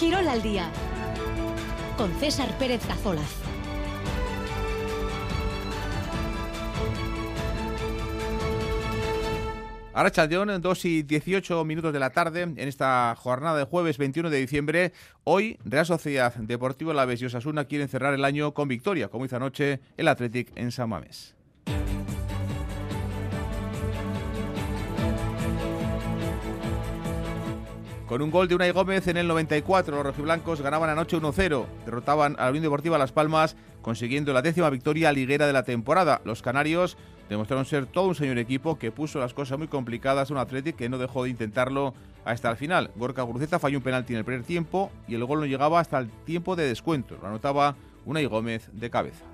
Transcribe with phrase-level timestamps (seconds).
[0.00, 0.72] Quirol al día
[1.98, 3.30] con César Pérez Cazolaz.
[9.92, 14.30] Ahora Chaldeón, 2 y 18 minutos de la tarde, en esta jornada de jueves 21
[14.30, 14.92] de diciembre.
[15.24, 19.36] Hoy, Real Sociedad Deportivo Laves y Osasuna quieren cerrar el año con victoria, como hizo
[19.36, 21.36] anoche el Athletic en San Mamés.
[28.10, 31.64] Con un gol de Unai Gómez en el 94, los rojiblancos ganaban anoche 1-0.
[31.84, 36.20] Derrotaban a la Unión Deportiva Las Palmas, consiguiendo la décima victoria liguera de la temporada.
[36.24, 36.96] Los canarios
[37.28, 40.74] demostraron ser todo un señor equipo que puso las cosas muy complicadas a un Athletic
[40.74, 42.90] que no dejó de intentarlo hasta el final.
[42.96, 46.00] Gorka Guruceta falló un penalti en el primer tiempo y el gol no llegaba hasta
[46.00, 47.16] el tiempo de descuento.
[47.22, 49.24] Lo anotaba Unai Gómez de cabeza.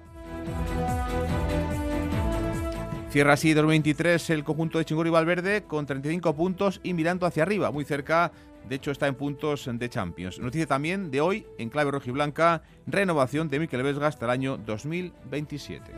[3.09, 7.71] Cierra así 2023 el conjunto de Chingurri Valverde con 35 puntos y mirando hacia arriba,
[7.71, 8.33] muy cerca
[8.69, 10.39] de hecho, está en puntos de Champions.
[10.39, 15.93] Noticia también de hoy, en clave rojiblanca, renovación de Mikel Vesga hasta el año 2027.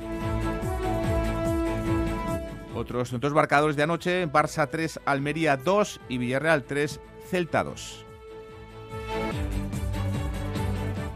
[2.75, 8.05] Otros dos marcadores de anoche, Barça 3, Almería 2 y Villarreal 3, Celta 2.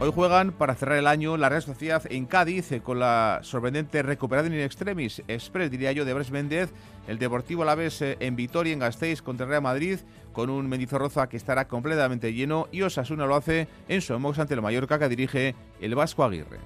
[0.02, 4.52] Hoy juegan para cerrar el año la Real Sociedad en Cádiz con la sorprendente recuperación
[4.52, 6.72] in extremis express, diría yo, de Bres Méndez,
[7.06, 10.00] el Deportivo Alavés eh, en Vitoria, en Gasteiz, contra Real Madrid,
[10.32, 14.60] con un Mendizorroza que estará completamente lleno y Osasuna lo hace en Somos ante el
[14.60, 16.58] Mallorca que dirige el Vasco Aguirre.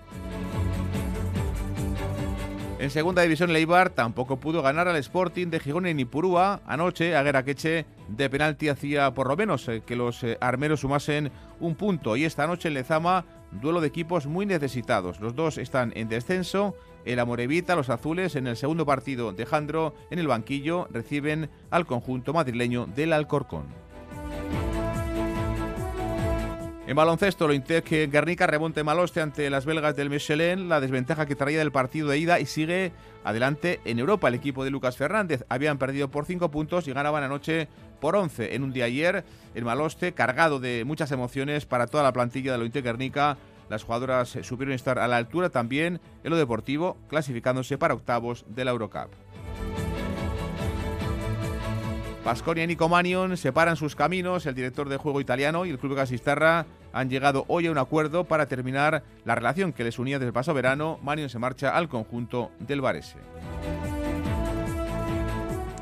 [2.78, 6.62] En segunda división, Leibar tampoco pudo ganar al Sporting de Gijón en Ipurúa.
[6.66, 11.30] Anoche, Aguera Queche de penalti hacía por lo menos eh, que los eh, armeros sumasen
[11.60, 12.16] un punto.
[12.16, 15.20] Y esta noche en Lezama, duelo de equipos muy necesitados.
[15.20, 16.74] Los dos están en descenso.
[17.04, 21.86] El Amorevita, los azules, en el segundo partido de Jandro, en el banquillo, reciben al
[21.86, 23.86] conjunto madrileño del Alcorcón.
[26.86, 31.34] En baloncesto, lo que Guernica remonte Maloste ante las belgas del Michelin, la desventaja que
[31.34, 32.92] traía del partido de ida y sigue
[33.24, 34.28] adelante en Europa.
[34.28, 37.66] El equipo de Lucas Fernández habían perdido por 5 puntos y ganaban anoche
[38.00, 39.24] por 11 en un día ayer.
[39.54, 43.36] El Maloste, cargado de muchas emociones para toda la plantilla de lo Guernica.
[43.68, 48.64] Las jugadoras supieron estar a la altura también en lo deportivo, clasificándose para octavos de
[48.64, 49.10] la Eurocup.
[52.26, 54.46] Pasconia y Nico Manion separan sus caminos.
[54.46, 58.24] El director de juego italiano y el club Gasistarra han llegado hoy a un acuerdo
[58.24, 60.98] para terminar la relación que les unía desde el pasado verano.
[61.04, 63.18] Manion se marcha al conjunto del Varese.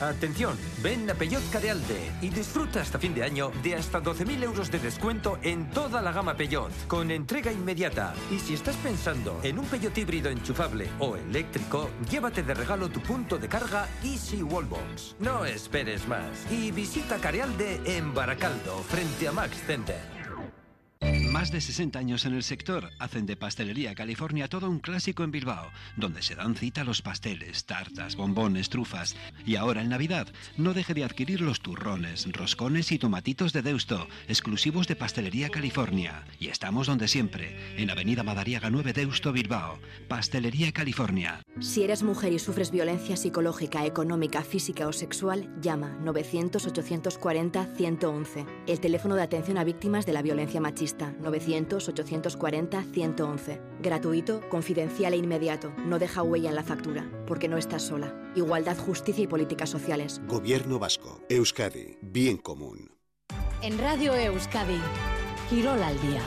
[0.00, 4.70] Atención, ven a Peugeot Carealde y disfruta hasta fin de año de hasta 12.000 euros
[4.70, 8.14] de descuento en toda la gama Peugeot, con entrega inmediata.
[8.30, 13.00] Y si estás pensando en un Peugeot híbrido enchufable o eléctrico, llévate de regalo tu
[13.00, 15.16] punto de carga Easy Wallbox.
[15.18, 20.15] No esperes más y visita Carealde en Baracaldo, frente a Max Center.
[21.30, 25.30] Más de 60 años en el sector hacen de Pastelería California todo un clásico en
[25.30, 29.14] Bilbao, donde se dan cita los pasteles, tartas, bombones, trufas.
[29.44, 34.08] Y ahora en Navidad, no deje de adquirir los turrones, roscones y tomatitos de Deusto,
[34.28, 36.24] exclusivos de Pastelería California.
[36.40, 39.78] Y estamos donde siempre, en Avenida Madariaga 9 Deusto, Bilbao.
[40.08, 41.42] Pastelería California.
[41.60, 49.16] Si eres mujer y sufres violencia psicológica, económica, física o sexual, llama 900-840-111, el teléfono
[49.16, 53.60] de atención a víctimas de la violencia machista 900-840-111.
[53.80, 55.72] Gratuito, confidencial e inmediato.
[55.84, 58.14] No deja huella en la factura, porque no estás sola.
[58.34, 60.20] Igualdad, justicia y políticas sociales.
[60.26, 61.20] Gobierno Vasco.
[61.28, 61.98] Euskadi.
[62.02, 62.92] Bien común.
[63.62, 64.78] En Radio Euskadi.
[65.50, 66.22] Girol al día.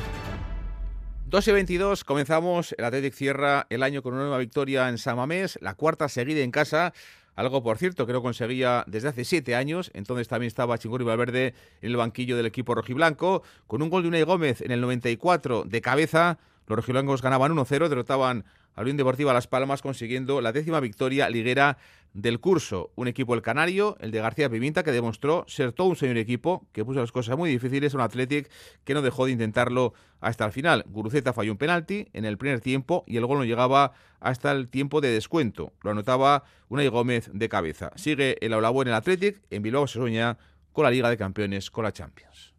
[1.30, 2.74] 2 y 22, comenzamos.
[2.76, 6.50] El Athletic cierra el año con una nueva victoria en Samamés, la cuarta seguida en
[6.50, 6.92] casa
[7.40, 9.92] algo, por cierto, que no conseguía desde hace siete años.
[9.94, 13.44] Entonces también estaba Chingurri Valverde en el banquillo del equipo rojiblanco.
[13.66, 16.38] Con un gol de Unai Gómez en el 94 de cabeza,
[16.68, 18.44] los rojiblancos ganaban 1-0, derrotaban
[18.80, 21.78] a Unión Deportiva Las Palmas consiguiendo la décima victoria liguera
[22.14, 22.94] del curso.
[22.96, 26.66] Un equipo el Canario, el de García Pimienta, que demostró ser todo un señor equipo,
[26.72, 28.50] que puso las cosas muy difíciles, un Athletic
[28.86, 30.86] que no dejó de intentarlo hasta el final.
[30.88, 33.92] Guruceta falló un penalti en el primer tiempo y el gol no llegaba
[34.22, 35.74] hasta el tiempo de descuento.
[35.84, 37.92] Lo anotaba Unai Gómez de cabeza.
[37.98, 40.38] Sigue el Aulabo en el Athletic, en Bilbao se sueña
[40.72, 42.54] con la Liga de Campeones, con la Champions.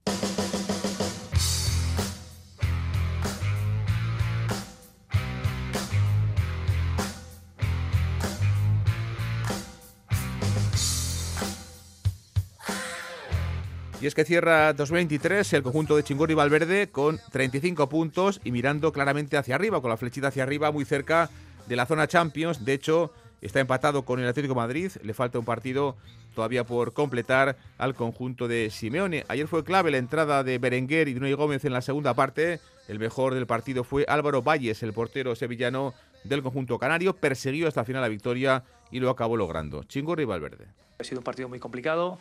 [14.00, 18.93] Y es que cierra 2023 el conjunto de Chingurri Valverde con 35 puntos y mirando
[18.93, 21.29] claramente hacia arriba, con la flechita hacia arriba, muy cerca
[21.67, 22.64] de la zona Champions.
[22.64, 23.12] De hecho,
[23.43, 24.91] está empatado con el Atlético Madrid.
[25.02, 25.97] Le falta un partido
[26.35, 29.26] todavía por completar al conjunto de Simeone.
[29.29, 32.58] Ayer fue clave la entrada de Berenguer y de Gómez en la segunda parte.
[32.88, 35.93] El mejor del partido fue Álvaro Valles, el portero sevillano
[36.25, 37.14] del conjunto canario.
[37.14, 39.84] Persiguió hasta el final la victoria y lo acabó logrando.
[39.84, 40.67] Chingurri Valverde.
[40.99, 42.19] Ha sido un partido muy complicado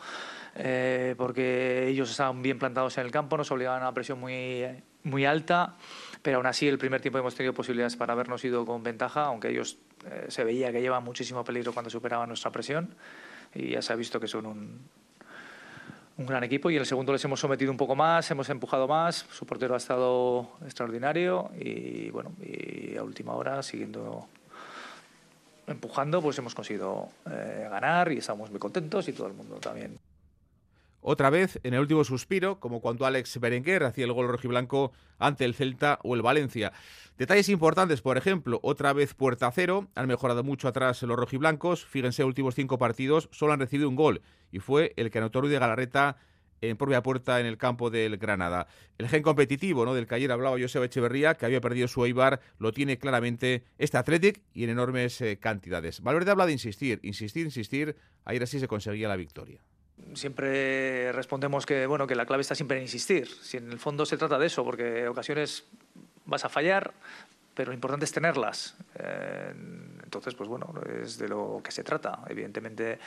[0.54, 4.64] eh, porque ellos estaban bien plantados en el campo, nos obligaban a una presión muy,
[5.02, 5.76] muy alta,
[6.22, 9.50] pero aún así el primer tiempo hemos tenido posibilidades para habernos ido con ventaja, aunque
[9.50, 12.94] ellos eh, se veía que llevan muchísimo peligro cuando superaban nuestra presión
[13.54, 14.80] y ya se ha visto que son un,
[16.20, 18.86] un gran equipo y en el segundo les hemos sometido un poco más, hemos empujado
[18.86, 24.28] más, su portero ha estado extraordinario y bueno, y a última hora siguiendo
[25.66, 29.98] empujando, pues hemos conseguido eh, ganar y estamos muy contentos y todo el mundo también.
[31.02, 35.44] Otra vez en el último suspiro, como cuando Alex Berenguer hacía el gol rojiblanco ante
[35.44, 36.72] el Celta o el Valencia.
[37.16, 42.24] Detalles importantes, por ejemplo, otra vez puerta cero, han mejorado mucho atrás los rojiblancos, fíjense,
[42.24, 45.58] últimos cinco partidos, solo han recibido un gol y fue el que anotó Ruiz de
[45.58, 46.16] Galarreta
[46.60, 48.66] en propia puerta en el campo del Granada.
[48.98, 49.94] El gen competitivo ¿no?
[49.94, 53.96] del que ayer hablaba Joseba Echeverría, que había perdido su Eibar, lo tiene claramente este
[53.96, 56.02] Athletic y en enormes eh, cantidades.
[56.02, 57.96] Valverde habla de insistir, insistir, insistir.
[58.24, 59.60] Ayer así se conseguía la victoria.
[60.14, 63.28] Siempre respondemos que bueno que la clave está siempre en insistir.
[63.28, 65.64] Si en el fondo se trata de eso, porque ocasiones
[66.26, 66.92] vas a fallar,
[67.54, 68.76] pero lo importante es tenerlas.
[68.96, 69.52] Eh,
[70.02, 72.20] entonces, pues bueno, es de lo que se trata.
[72.28, 72.98] Evidentemente,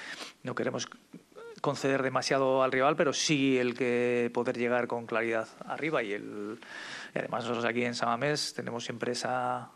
[0.43, 0.87] no queremos
[1.61, 6.59] conceder demasiado al rival, pero sí el que poder llegar con claridad arriba y, el,
[7.15, 9.69] además nosotros aquí en Samamés tenemos siempre esa,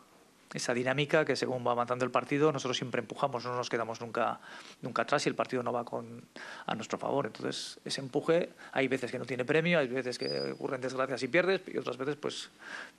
[0.54, 4.40] esa dinámica que según va avanzando el partido nosotros siempre empujamos, no nos quedamos nunca,
[4.82, 6.24] nunca atrás y el partido no va con,
[6.66, 7.26] a nuestro favor.
[7.26, 11.28] Entonces ese empuje hay veces que no tiene premio, hay veces que ocurren desgracias y
[11.28, 12.50] pierdes y otras veces pues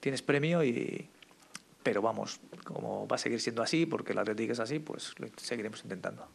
[0.01, 1.09] tienes premio y...
[1.81, 5.29] Pero vamos, como va a seguir siendo así, porque el Atlético es así, pues lo
[5.39, 6.29] seguiremos intentando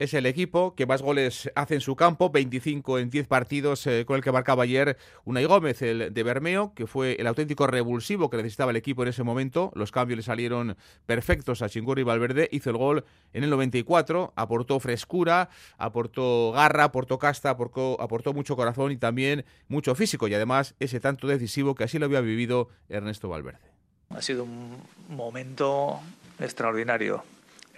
[0.00, 4.06] es el equipo que más goles hace en su campo, 25 en 10 partidos eh,
[4.06, 8.30] con el que marcaba ayer Unai Gómez, el de Bermeo, que fue el auténtico revulsivo
[8.30, 9.70] que necesitaba el equipo en ese momento.
[9.74, 13.04] Los cambios le salieron perfectos a Chingurri Valverde, hizo el gol
[13.34, 19.44] en el 94, aportó frescura, aportó garra, aportó casta, aportó, aportó mucho corazón y también
[19.68, 23.68] mucho físico y además ese tanto decisivo que así lo había vivido Ernesto Valverde.
[24.08, 24.78] Ha sido un
[25.10, 26.00] momento
[26.38, 27.22] extraordinario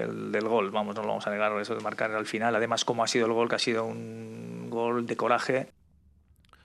[0.02, 2.84] el del gol, vamos, no lo vamos a negar, eso de marcar al final, además
[2.84, 5.68] como ha sido el gol, que ha sido un gol de coraje.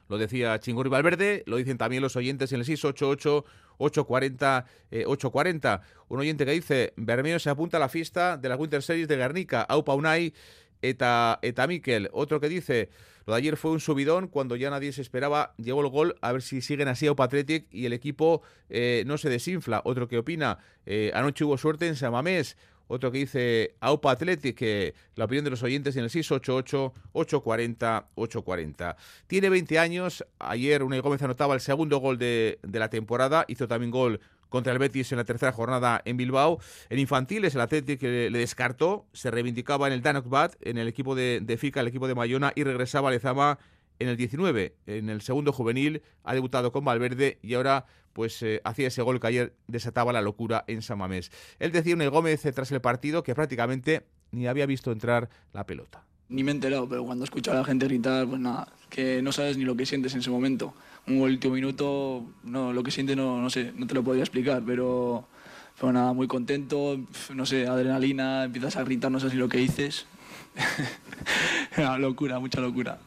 [0.10, 3.46] Lo decía Chingurri Valverde, lo dicen también los oyentes en el 688
[3.78, 4.66] 840
[5.06, 5.82] 840.
[6.08, 9.18] Un oyente que dice, Bermeo se apunta a la fiesta de la Winter Series de
[9.18, 10.34] Guernica, Aupa Unai
[10.82, 12.10] eta, eta Miquel.
[12.14, 12.90] Otro que dice,
[13.26, 16.32] lo de ayer fue un subidón cuando ya nadie se esperaba, llegó el gol, a
[16.32, 19.82] ver si siguen así Aupa Athletic y el equipo eh, no se desinfla.
[19.84, 22.58] Otro que opina, eh, anoche hubo suerte en Samamés.
[22.88, 28.96] Otro que dice Aupa Athletic, que la opinión de los oyentes en el 688-840-840.
[29.28, 30.26] Tiene 20 años.
[30.40, 33.46] Ayer Unai Gómez anotaba el segundo gol de, la temporada.
[33.48, 36.60] Hizo también gol contra el Betis en la tercera jornada en Bilbao.
[36.90, 39.06] En infantiles, el Athletic le, descartó.
[39.14, 42.16] Se reivindicaba en el Danok Bat, en el equipo de, de Fica, el equipo de
[42.16, 43.60] Mayona, y regresaba a Lezama
[44.00, 44.76] en el 19.
[44.86, 49.20] En el segundo juvenil ha debutado con Valverde y ahora pues eh, hacía ese gol
[49.20, 51.32] que ayer desataba la locura en San Mamés.
[51.60, 55.66] Él decía un Gómez eh, tras el partido que prácticamente ni había visto entrar la
[55.66, 56.04] pelota.
[56.30, 59.32] Ni me he enterado, pero cuando escucho a la gente gritar, pues nada, que no
[59.32, 60.74] sabes ni lo que sientes en ese momento.
[61.08, 64.64] Un último minuto, no, lo que sientes no, no sé, no te lo podría explicar,
[64.66, 65.28] pero
[65.76, 67.00] fue nada, muy contento,
[67.34, 70.08] no sé, adrenalina, empiezas a gritar, no sé si lo que dices.
[72.00, 73.00] locura, mucha locura.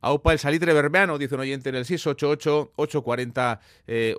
[0.00, 3.58] Aupa el salitre bermeano, dice un oyente en el 688-840-840.
[3.86, 4.14] Eh,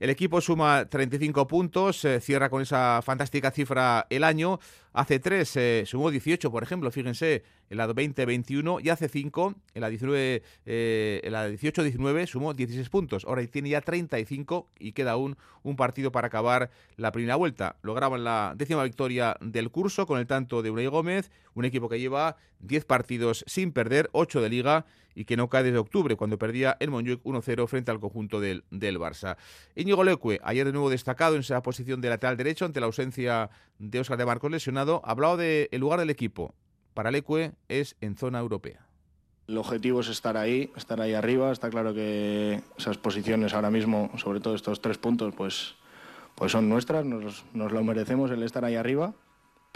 [0.00, 4.60] el equipo suma 35 puntos, eh, cierra con esa fantástica cifra el año.
[4.96, 9.82] Hace tres eh, sumó 18, por ejemplo, fíjense, en la 20-21 y hace cinco, en
[9.82, 13.26] la 19, en la 18-19 sumó 16 puntos.
[13.26, 17.76] Ahora tiene ya 35 y queda aún un partido para acabar la primera vuelta.
[17.82, 22.00] Lograban la décima victoria del curso con el tanto de Unai Gómez, un equipo que
[22.00, 24.86] lleva 10 partidos sin perder, 8 de liga
[25.16, 28.64] y que no cae desde octubre, cuando perdía el Montjuic 1-0 frente al conjunto del,
[28.70, 29.38] del Barça.
[29.74, 33.48] Íñigo Leque, ayer de nuevo destacado en esa posición de lateral derecho ante la ausencia
[33.78, 36.54] de Oscar de Marcos lesionado, ha hablado del lugar del equipo.
[36.92, 38.86] Para Leque es en zona europea.
[39.48, 41.50] El objetivo es estar ahí, estar ahí arriba.
[41.50, 45.76] Está claro que esas posiciones ahora mismo, sobre todo estos tres puntos, pues,
[46.34, 49.14] pues son nuestras, nos, nos lo merecemos el estar ahí arriba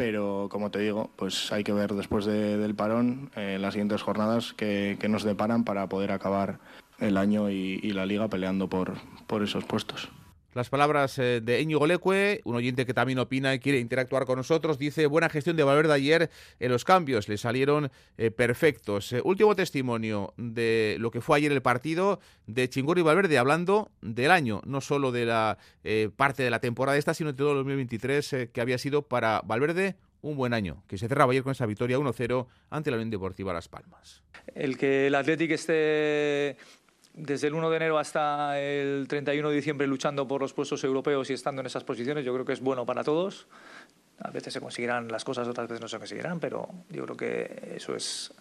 [0.01, 4.55] pero como te digo, pues hay que ver después del parón eh, las siguientes jornadas
[4.55, 6.59] que, nos deparan para poder acabar
[7.01, 8.95] el año y, la liga peleando por,
[9.27, 10.09] por esos puestos.
[10.53, 14.37] Las palabras eh, de Íñigo Leque, un oyente que también opina y quiere interactuar con
[14.37, 19.13] nosotros, dice buena gestión de Valverde ayer en los cambios, le salieron eh, perfectos.
[19.13, 24.33] Eh, último testimonio de lo que fue ayer el partido de Chingurri Valverde, hablando del
[24.33, 25.59] año, no solo de la
[26.17, 29.97] parte de la temporada esta, sino de todo el 2023 que había sido para Valverde
[30.23, 33.53] un buen año, que se cerraba ayer con esa victoria 1-0 ante la Unión Deportiva
[33.53, 34.23] Las Palmas.
[34.55, 36.57] El que el Athletic esté
[37.15, 41.29] desde el 1 de enero hasta el 31 de diciembre luchando por los puestos europeos
[41.31, 43.47] y estando en esas posiciones, yo creo que es bueno para todos.
[44.21, 47.75] A veces se conseguirán las cosas, otras veces no se conseguirán, pero yo creo que
[47.77, 48.33] eso es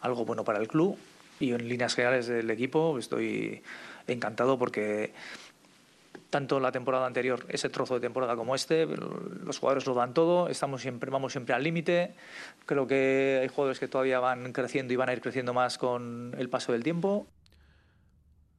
[0.00, 0.98] algo bueno para el club.
[1.40, 3.62] Y en líneas generales del equipo estoy
[4.08, 5.12] encantado porque
[6.30, 10.48] tanto la temporada anterior, ese trozo de temporada como este, los jugadores lo dan todo,
[10.48, 12.12] estamos siempre, vamos siempre al límite.
[12.66, 16.34] Creo que hay jugadores que todavía van creciendo y van a ir creciendo más con
[16.36, 17.26] el paso del tiempo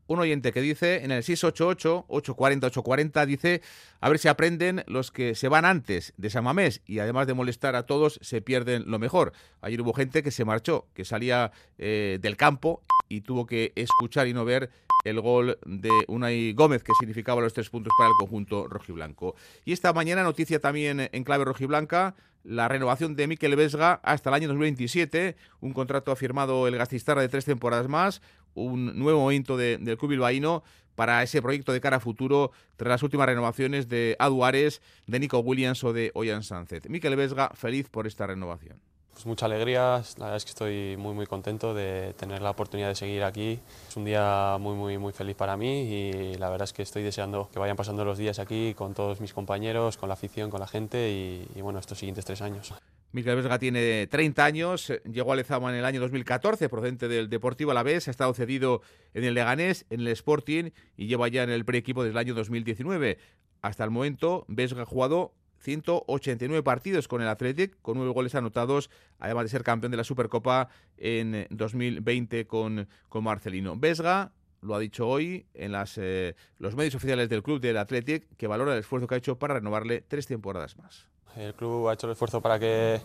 [0.10, 3.62] un oyente que dice en el 688-840-840, dice,
[4.02, 7.36] a ver si aprenden los que se van antes de San Mamés y además de
[7.36, 9.34] molestar a todos, se pierden lo mejor.
[9.62, 14.28] Ayer hubo gente que se marchó, que salía eh, del campo y tuvo que escuchar
[14.28, 14.72] y no ver
[15.06, 19.36] el gol de Unai Gómez, que significaba los tres puntos para el conjunto rojiblanco.
[19.64, 24.34] Y esta mañana, noticia también en clave rojiblanca, la renovación de Miquel Vesga hasta el
[24.34, 28.22] año 2027, un contrato firmado el Gastistarra de tres temporadas más,
[28.56, 30.64] un nuevo momento del club bilbaíno
[30.96, 35.40] para ese proyecto de cara a futuro tras las últimas renovaciones de Aduares, de Nico
[35.40, 36.90] Williams o de Oyan Sánchez.
[36.90, 38.82] Miquel Vesga, feliz por esta renovación.
[39.14, 42.88] Pues mucha alegría, la verdad es que estoy muy muy contento de tener la oportunidad
[42.90, 43.60] de seguir aquí.
[43.88, 47.04] Es un día muy muy muy feliz para mí y la verdad es que estoy
[47.04, 50.60] deseando que vayan pasando los días aquí con todos mis compañeros, con la afición, con
[50.60, 52.74] la gente y, y bueno, estos siguientes tres años.
[53.12, 57.72] Miguel Vesga tiene 30 años, llegó a Lezama en el año 2014, procedente del Deportivo
[57.72, 58.82] Alavés, ha estado cedido
[59.16, 62.36] en el Leganés, en el Sporting y lleva ya en el pre-equipo desde el año
[62.36, 63.18] 2019.
[63.64, 68.92] Hasta el momento, Vesga ha jugado 189 partidos con el Athletic, con nueve goles anotados,
[69.18, 73.76] además de ser campeón de la Supercopa en 2020 con, con Marcelino.
[73.76, 78.48] Vesga lo ha dicho hoy en eh, los medios oficiales del club del Athletic, que
[78.48, 81.08] valora el esfuerzo que ha hecho para renovarle tres temporadas más.
[81.36, 83.02] El club ha hecho el esfuerzo para que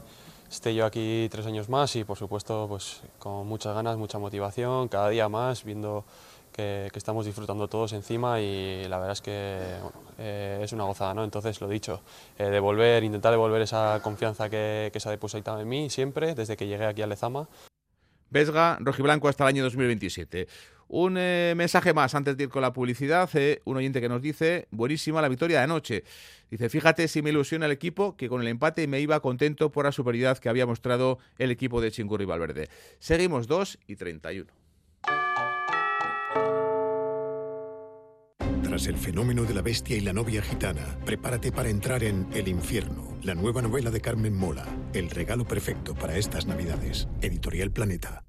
[0.51, 4.89] esté yo aquí tres años más y por supuesto pues con muchas ganas, mucha motivación,
[4.89, 6.05] cada día más, viendo
[6.55, 9.59] que, estamos disfrutando todos encima y la verdad es que
[10.19, 11.25] eh, es una gozada, ¿no?
[11.25, 12.01] Entonces lo dicho,
[12.39, 16.67] eh, devolver, intentar devolver esa confianza que, se ha depositado en mí siempre desde que
[16.67, 17.49] llegué aquí a Lezama.
[18.31, 20.47] Vesga, rojiblanco hasta el año 2027.
[20.89, 23.29] Un eh, mensaje más antes de ir con la publicidad.
[23.65, 26.05] Un oyente que nos dice, buenísima la victoria de anoche.
[26.55, 29.87] Dice, fíjate si me ilusiona el equipo, que con el empate me iba contento por
[29.87, 32.69] la superioridad que había mostrado el equipo de Chingurri Valverde.
[33.01, 34.53] Seguimos 2 y 31.
[38.63, 42.47] Tras el fenómeno de la bestia y la novia gitana, prepárate para entrar en El
[42.47, 47.09] infierno, la nueva novela de Carmen Mola, el regalo perfecto para estas navidades.
[47.21, 48.23] Editorial Planeta.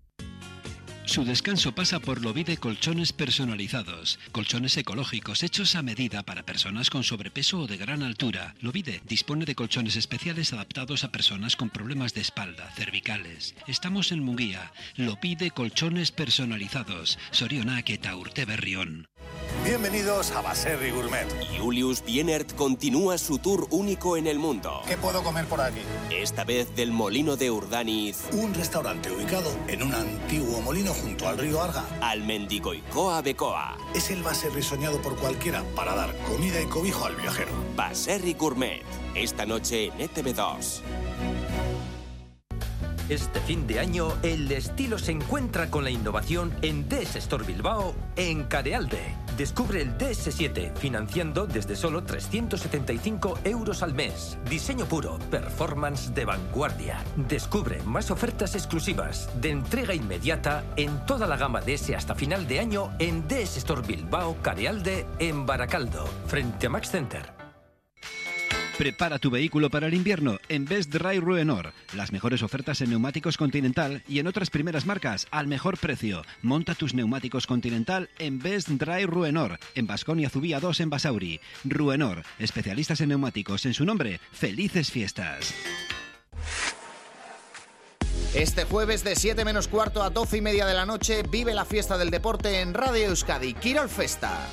[1.06, 4.20] Su descanso pasa por Lovide Colchones Personalizados.
[4.32, 8.56] Colchones ecológicos hechos a medida para personas con sobrepeso o de gran altura.
[8.60, 13.56] Lovide dispone de colchones especiales adaptados a personas con problemas de espalda, cervicales.
[13.68, 14.74] Estamos en Munguía.
[14.96, 17.20] Lovide Colchones Personalizados.
[17.32, 18.16] Sorionak eta
[18.48, 19.08] Berrión.
[19.64, 21.26] Bienvenidos a Baserri Gourmet.
[21.60, 24.82] Julius Bienert continúa su tour único en el mundo.
[24.88, 25.80] ¿Qué puedo comer por aquí?
[26.12, 28.26] Esta vez del Molino de Urdaniz.
[28.34, 31.84] Un restaurante ubicado en un antiguo molino junto al río Arga.
[32.02, 33.78] Al Mendigoicoa Becoa.
[33.96, 37.52] Es el Baserri soñado por cualquiera para dar comida y cobijo al viajero.
[37.76, 38.84] Baserri Gourmet.
[39.16, 40.82] Esta noche en ETV2.
[43.08, 47.94] Este fin de año, el estilo se encuentra con la innovación en DS Store Bilbao
[48.16, 49.16] en Carealde.
[49.38, 54.40] Descubre el DS7 financiando desde solo 375 euros al mes.
[54.50, 57.04] Diseño puro, performance de vanguardia.
[57.16, 62.60] Descubre más ofertas exclusivas de entrega inmediata en toda la gama DS hasta final de
[62.60, 67.35] año en DS Store Bilbao Carealde en Baracaldo, frente a Max Center.
[68.78, 71.72] Prepara tu vehículo para el invierno en Best Dry Ruenor.
[71.96, 76.24] Las mejores ofertas en neumáticos Continental y en otras primeras marcas al mejor precio.
[76.42, 81.40] Monta tus neumáticos Continental en Best Dry Ruenor, en Basconia Zubía 2 en Basauri.
[81.64, 83.66] Ruenor, especialistas en neumáticos.
[83.66, 85.54] En su nombre, felices fiestas.
[88.34, 91.64] Este jueves de 7 menos cuarto a 12 y media de la noche vive la
[91.64, 94.46] fiesta del deporte en Radio Euskadi, Kirol Festa.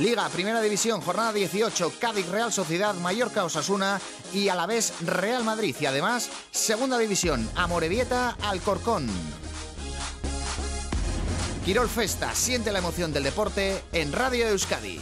[0.00, 4.00] Liga, Primera División, jornada 18, Cádiz, Real Sociedad, Mallorca, Osasuna
[4.32, 5.76] y a la vez Real Madrid.
[5.78, 9.06] Y además, Segunda División, Amorebieta, Alcorcón.
[11.66, 14.98] Quirol Festa, siente la emoción del deporte en Radio Euskadi.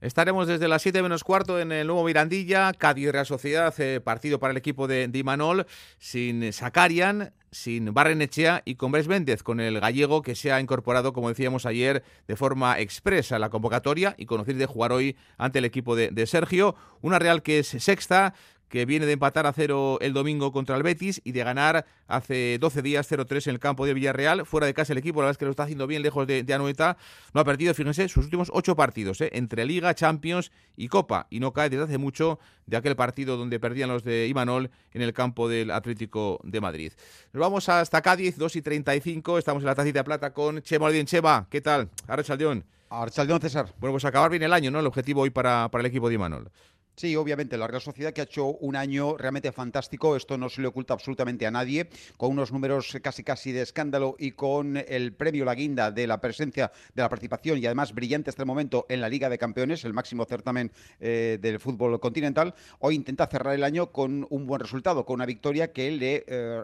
[0.00, 4.40] Estaremos desde las 7 menos cuarto en el nuevo Mirandilla, Cádiz Real Sociedad, eh, partido
[4.40, 5.66] para el equipo de, de Imanol,
[5.98, 11.12] sin Sakarian, sin Barrenechea y con Bres Méndez, con el gallego que se ha incorporado,
[11.12, 15.60] como decíamos ayer, de forma expresa a la convocatoria y conocido de jugar hoy ante
[15.60, 16.74] el equipo de, de Sergio.
[17.00, 18.34] Una Real que es sexta,
[18.68, 22.58] que viene de empatar a cero el domingo contra el Betis y de ganar hace
[22.58, 24.46] 12 días 0-3 en el campo de Villarreal.
[24.46, 26.42] Fuera de casa el equipo, la verdad es que lo está haciendo bien lejos de,
[26.42, 26.96] de Anoeta.
[27.32, 29.30] No ha perdido, fíjense, sus últimos ocho partidos, ¿eh?
[29.32, 31.26] entre Liga, Champions y Copa.
[31.30, 35.02] Y no cae desde hace mucho de aquel partido donde perdían los de Imanol en
[35.02, 36.92] el campo del Atlético de Madrid.
[37.32, 39.38] Nos vamos hasta Cádiz, 2 y 35.
[39.38, 41.06] Estamos en la tacita de plata con Chema Ordien.
[41.06, 41.90] Chema, ¿qué tal?
[42.06, 42.64] Arrachaldeón.
[42.90, 43.74] Arrachaldeón, César.
[43.78, 44.80] Bueno, pues acabar bien el año, ¿no?
[44.80, 46.50] El objetivo hoy para, para el equipo de Imanol.
[46.96, 50.62] Sí, obviamente, la Real Sociedad que ha hecho un año realmente fantástico, esto no se
[50.62, 55.12] le oculta absolutamente a nadie, con unos números casi casi de escándalo y con el
[55.12, 58.86] premio La Guinda de la presencia, de la participación y además brillante hasta el momento
[58.88, 60.70] en la Liga de Campeones, el máximo certamen
[61.00, 65.26] eh, del fútbol continental, hoy intenta cerrar el año con un buen resultado, con una
[65.26, 66.62] victoria que le, eh,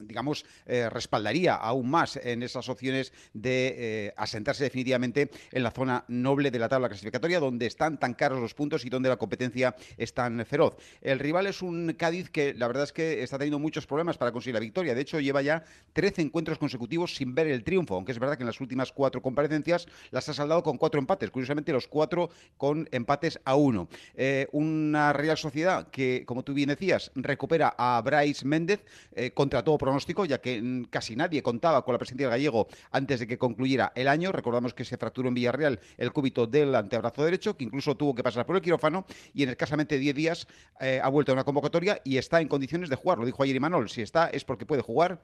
[0.00, 6.50] digamos, eh, respaldaría aún más en esas opciones de asentarse definitivamente en la zona noble
[6.50, 9.57] de la tabla clasificatoria, donde están tan caros los puntos y donde la competencia
[9.96, 10.76] es tan feroz.
[11.00, 14.32] El rival es un Cádiz que la verdad es que está teniendo muchos problemas para
[14.32, 14.94] conseguir la victoria.
[14.94, 18.42] De hecho, lleva ya 13 encuentros consecutivos sin ver el triunfo, aunque es verdad que
[18.42, 21.30] en las últimas cuatro comparecencias las ha saldado con cuatro empates.
[21.30, 23.88] Curiosamente, los cuatro con empates a uno.
[24.14, 29.62] Eh, una Real Sociedad que, como tú bien decías, recupera a Bryce Méndez eh, contra
[29.62, 33.38] todo pronóstico, ya que casi nadie contaba con la presencia del gallego antes de que
[33.38, 34.32] concluyera el año.
[34.32, 38.22] Recordamos que se fracturó en Villarreal el cúbito del antebrazo derecho, que incluso tuvo que
[38.22, 40.48] pasar por el quirófano y escasamente 10 días
[40.80, 43.18] eh, ha vuelto a una convocatoria y está en condiciones de jugar.
[43.18, 45.22] Lo dijo ayer Imanol, si está es porque puede jugar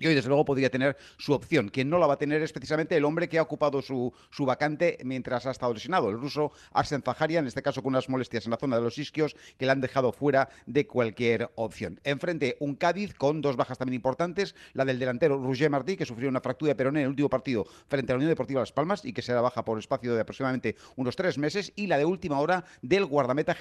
[0.00, 1.68] y hoy, desde luego, podría tener su opción.
[1.68, 4.44] Quien no la va a tener es precisamente el hombre que ha ocupado su, su
[4.44, 8.44] vacante mientras ha estado lesionado, el ruso Arsen Zaharia, en este caso con unas molestias
[8.44, 12.00] en la zona de los isquios que le han dejado fuera de cualquier opción.
[12.04, 16.28] Enfrente, un Cádiz con dos bajas también importantes, la del delantero Roger Martí, que sufrió
[16.28, 19.04] una fractura de peroné en el último partido frente a la Unión Deportiva Las Palmas
[19.04, 22.40] y que será baja por espacio de aproximadamente unos tres meses, y la de última
[22.40, 23.56] hora del guardameta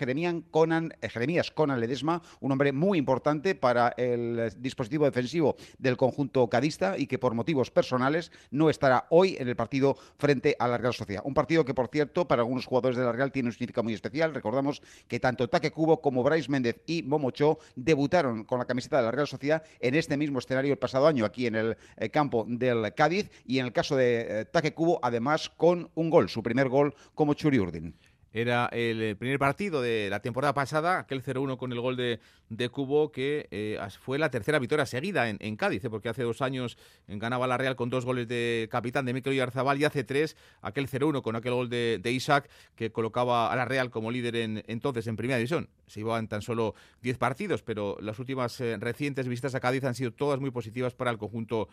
[0.52, 6.27] Conan, eh, Jeremías Conan Ledesma, un hombre muy importante para el dispositivo defensivo del conjunto
[6.50, 10.78] cadista y que por motivos personales no estará hoy en el partido frente a la
[10.78, 11.24] Real Sociedad.
[11.26, 13.94] Un partido que, por cierto, para algunos jugadores de la Real tiene un significado muy
[13.94, 14.34] especial.
[14.34, 19.04] Recordamos que tanto Taque Cubo como Bryce Méndez y Momocho debutaron con la camiseta de
[19.04, 22.46] la Real Sociedad en este mismo escenario el pasado año, aquí en el eh, campo
[22.48, 26.44] del Cádiz, y en el caso de eh, Taque Cubo, además con un gol, su
[26.44, 27.96] primer gol como Churi Urdin.
[28.38, 32.20] Era el primer partido de la temporada pasada, aquel 0-1 con el gol de,
[32.50, 35.90] de Cubo, que eh, fue la tercera victoria seguida en, Cádiz, ¿eh?
[35.90, 39.82] porque hace dos años ganaba la Real con dos goles de capitán de Mikel Oyarzabal
[39.82, 43.90] y hace tres aquel 0-1 con aquel gol de, Isaac que colocaba a la Real
[43.90, 45.68] como líder en, entonces en Primera División.
[45.88, 49.96] Se iban tan solo 10 partidos, pero las últimas eh, recientes visitas a Cádiz han
[49.96, 51.70] sido todas muy positivas para el conjunto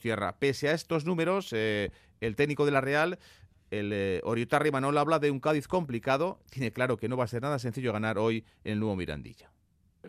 [0.00, 0.36] Tierra.
[0.40, 3.18] Pese a estos números, eh, el técnico de la Real
[3.70, 6.38] el eh, Oriotarri Manol habla de un Cádiz complicado.
[6.50, 9.50] Tiene claro que no va a ser nada sencillo ganar hoy el nuevo Mirandilla.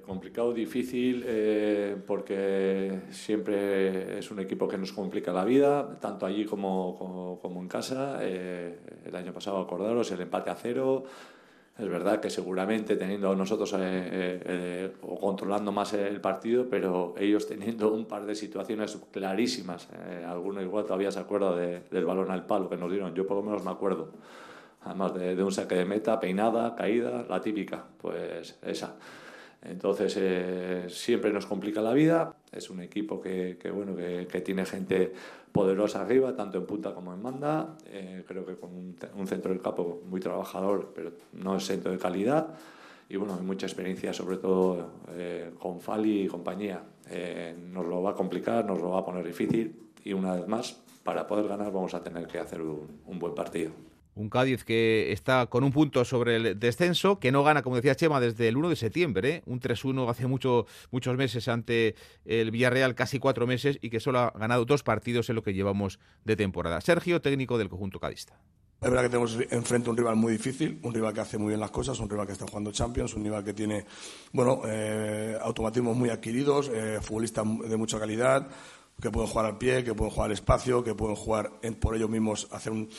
[0.06, 6.46] Complicado, difícil, eh, porque siempre es un equipo que nos complica la vida, tanto allí
[6.46, 8.20] como, como, como en casa.
[8.22, 11.04] Eh, el año pasado, acordaros, el empate a cero.
[11.78, 17.48] Es verdad que seguramente teniendo nosotros eh, eh, o controlando más el partido, pero ellos
[17.48, 19.88] teniendo un par de situaciones clarísimas.
[19.94, 23.16] Eh, alguno igual todavía se acuerda de, del balón al palo que nos dieron.
[23.16, 24.10] Yo por lo menos me acuerdo.
[24.84, 27.86] Además de, de, un saque de meta, peinada, caída, la típica.
[28.00, 28.96] Pues esa.
[29.64, 32.36] Entonces, eh, siempre nos complica la vida.
[32.52, 35.14] Es un equipo que, que bueno, que, que, tiene gente
[35.52, 37.78] poderosa arriba, tanto en punta como en manda.
[37.86, 42.00] Eh, creo que con un, un, centro del campo muy trabajador, pero no centro de
[42.00, 42.48] calidad.
[43.12, 46.82] Y bueno, hay mucha experiencia, sobre todo eh, con Fali y compañía.
[47.10, 49.92] Eh, nos lo va a complicar, nos lo va a poner difícil.
[50.04, 53.36] Y una vez más, para poder ganar, vamos a tener que hacer un, un buen
[53.36, 53.72] partido.
[54.16, 57.96] Un Cádiz que está con un punto sobre el descenso, que no gana, como decía
[57.96, 59.30] Chema, desde el 1 de septiembre.
[59.30, 59.44] ¿eh?
[59.46, 61.96] Un 3-1 hace mucho, muchos meses ante
[62.26, 65.54] el Villarreal, casi cuatro meses, y que solo ha ganado dos partidos en lo que
[65.54, 66.82] llevamos de temporada.
[66.82, 68.40] Sergio, técnico del conjunto cadista.
[68.82, 71.60] Es verdad que tenemos enfrente un rival muy difícil, un rival que hace muy bien
[71.60, 73.86] las cosas, un rival que está jugando Champions, un rival que tiene
[74.34, 78.48] bueno, eh, automatismos muy adquiridos, eh, futbolistas de mucha calidad,
[79.00, 82.10] que pueden jugar al pie, que pueden jugar al espacio, que pueden jugar por ellos
[82.10, 82.90] mismos, hacer un,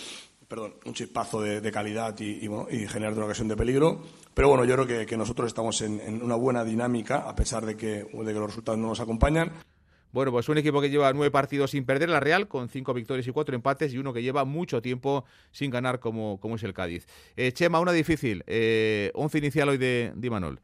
[0.52, 2.46] perdón, un chispazo de, de calidad y,
[2.86, 4.02] generar una ocasión de peligro.
[4.34, 8.04] Pero bueno, yo creo que, nosotros estamos en, una buena dinámica, a pesar de que,
[8.04, 9.50] de que los resultados no nos acompañan.
[10.12, 13.26] Bueno, pues un equipo que lleva nueve partidos sin perder, la Real, con cinco victorias
[13.26, 16.74] y cuatro empates, y uno que lleva mucho tiempo sin ganar, como, como es el
[16.74, 17.06] Cádiz.
[17.34, 18.44] Eh, Chema, una difícil.
[18.46, 20.60] Eh, once inicial hoy de Dimanol.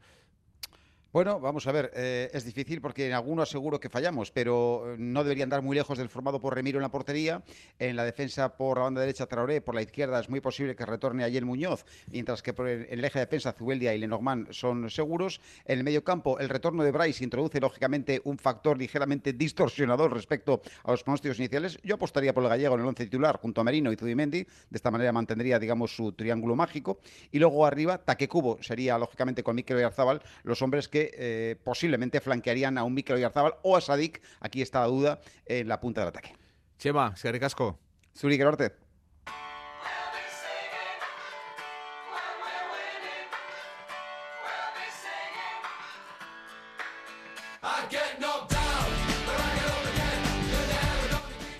[1.11, 5.23] Bueno, vamos a ver, eh, es difícil porque en algunos seguro que fallamos, pero no
[5.23, 7.41] debería andar muy lejos del formado por Remiro en la portería.
[7.79, 10.85] En la defensa por la banda derecha Traoré, por la izquierda es muy posible que
[10.85, 14.91] retorne ayer Muñoz, mientras que por el, el eje de defensa Zubeldia y Lenormand son
[14.91, 15.41] seguros.
[15.65, 20.61] En el medio campo, el retorno de Bryce introduce lógicamente un factor ligeramente distorsionador respecto
[20.83, 21.79] a los pronósticos iniciales.
[21.81, 24.75] Yo apostaría por el gallego en el once titular junto a Merino y Zubimendi, de
[24.75, 26.99] esta manera mantendría, digamos, su triángulo mágico.
[27.31, 32.19] Y luego arriba, Taquecubo sería lógicamente con Mikel Oyarzabal los hombres que que eh, posiblemente
[32.19, 36.01] flanquearían a un Mikel Oyarzabal o a Sadik, aquí está la duda, en la punta
[36.01, 36.35] del ataque.
[36.77, 37.79] Chema, Casco.
[38.15, 38.88] Zuri Ortez.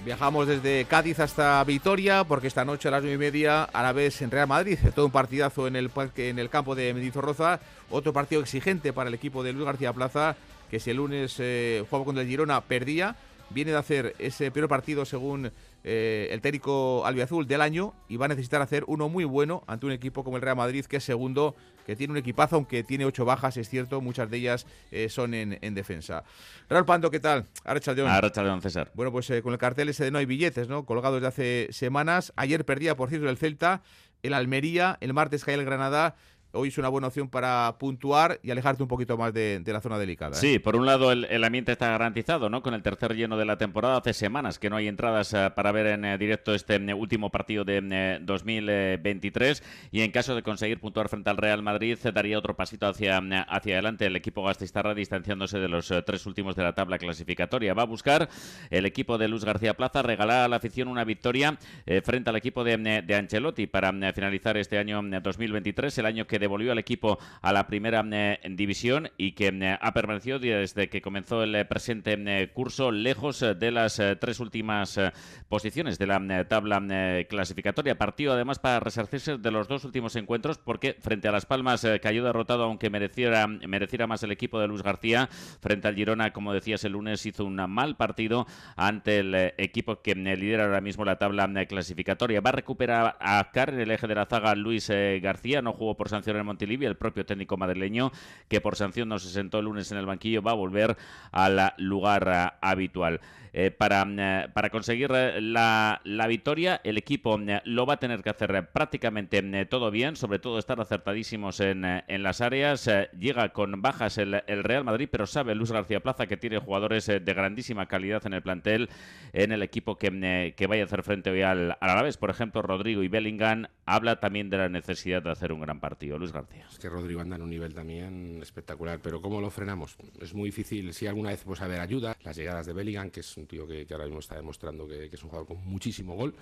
[0.09, 3.93] Viajamos desde Cádiz hasta Vitoria porque esta noche a las nueve y media a la
[3.93, 7.59] vez en Real Madrid, todo un partidazo en el, en el campo de Mendizorroza,
[7.91, 10.35] otro partido exigente para el equipo de Luis García Plaza,
[10.71, 13.17] que si el lunes eh, contra el Girona perdía,
[13.51, 15.51] viene de hacer ese peor partido según
[15.83, 19.85] eh, el técnico albiazul del año y va a necesitar hacer uno muy bueno ante
[19.85, 23.05] un equipo como el Real Madrid que es segundo, que tiene un equipazo aunque tiene
[23.05, 26.23] ocho bajas, es cierto, muchas de ellas eh, son en, en, defensa.
[26.69, 27.45] Real Pando, ¿qué tal?
[27.63, 28.91] Arrachaldeón, César.
[28.93, 30.85] Bueno, pues eh, con el cartel ese de no hay billetes, ¿no?
[30.85, 32.33] Colgados de hace semanas.
[32.35, 33.81] Ayer perdía, por cierto, el Celta,
[34.21, 36.15] el Almería, el martes cae el Granada
[36.51, 39.81] hoy es una buena opción para puntuar y alejarte un poquito más de, de la
[39.81, 40.31] zona delicada.
[40.31, 40.39] ¿eh?
[40.39, 42.61] Sí, por un lado el, el, ambiente está garantizado, ¿no?
[42.61, 43.97] Con el tercer lleno de la temporada.
[43.97, 47.29] Hace semanas que no hay entradas uh, para ver en uh, directo este uh, último
[47.29, 52.55] partido de 2023 y en caso de conseguir puntuar frente al Real Madrid daría otro
[52.55, 56.97] pasito hacia, hacia adelante el equipo gastistarra distanciándose de los tres últimos de la tabla
[56.97, 57.73] clasificatoria.
[57.73, 58.29] Va a buscar
[58.69, 62.35] el equipo de Luz García Plaza regalar a la afición una victoria eh, frente al
[62.35, 67.19] equipo de, de Ancelotti para finalizar este año 2023, el año que devolvió al equipo
[67.41, 71.65] a la primera eh, división y que eh, ha permanecido desde que comenzó el eh,
[71.65, 74.99] presente curso lejos de las tres últimas
[75.47, 76.79] posiciones de la tabla
[77.27, 77.97] clasificatoria.
[77.97, 82.23] Partido además para resarcirse de los dos últimos encuentros porque frente a Las Palmas cayó
[82.23, 85.29] derrotado aunque mereciera, mereciera más el equipo de Luis García.
[85.61, 90.15] Frente al Girona, como decías el lunes, hizo un mal partido ante el equipo que
[90.15, 92.41] lidera ahora mismo la tabla clasificatoria.
[92.41, 95.95] Va a recuperar a Car en el eje de la zaga Luis García, no jugó
[95.95, 98.11] por sanción en Montilivia, el propio técnico madrileño,
[98.47, 100.97] que por sanción no se sentó el lunes en el banquillo, va a volver
[101.31, 103.21] al lugar uh, habitual.
[103.61, 108.23] Eh, para, uh, para conseguir la, la, victoria, el equipo uh, lo va a tener
[108.23, 112.89] que hacer prácticamente todo bien, sobre todo estar acertadísimos en, en las áreas.
[113.19, 117.07] llega con bajas el, el, Real Madrid, pero sabe Luis García Plaza que tiene jugadores
[117.07, 118.89] de grandísima calidad en el plantel,
[119.33, 122.15] en el equipo que, que vaya a hacer frente hoy al, al Alavés.
[122.15, 126.17] Por ejemplo, Rodrigo y Bellingham habla también de la necesidad de hacer un gran partido.
[126.17, 126.65] Luis García.
[126.71, 129.97] Es que Rodrigo anda en un nivel también espectacular, pero ¿cómo lo frenamos?
[130.21, 130.93] Es muy difícil.
[130.93, 133.85] Si alguna vez pues haber ayuda, las llegadas de Bellingham, que es un tío que,
[133.91, 136.33] ahora mismo está demostrando que, es un jugador con muchísimo gol.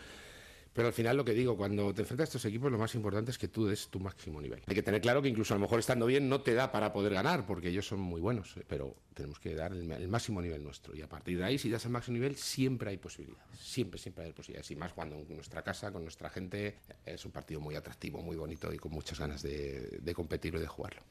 [0.73, 3.31] Pero al final lo que digo, cuando te enfrentas a estos equipos, lo más importante
[3.31, 4.61] es que tú des tu máximo nivel.
[4.67, 6.93] Hay que tener claro que incluso a lo mejor estando bien no te da para
[6.93, 10.63] poder ganar, porque ellos son muy buenos, pero tenemos que dar el, el máximo nivel
[10.63, 10.95] nuestro.
[10.95, 13.59] Y a partir de ahí, si das el máximo nivel, siempre hay posibilidades.
[13.59, 14.69] Siempre, siempre hay posibilidades.
[14.69, 18.35] Y más cuando en nuestra casa, con nuestra gente, es un partido muy atractivo, muy
[18.35, 21.01] bonito y con muchas ganas de, de competir y de jugarlo.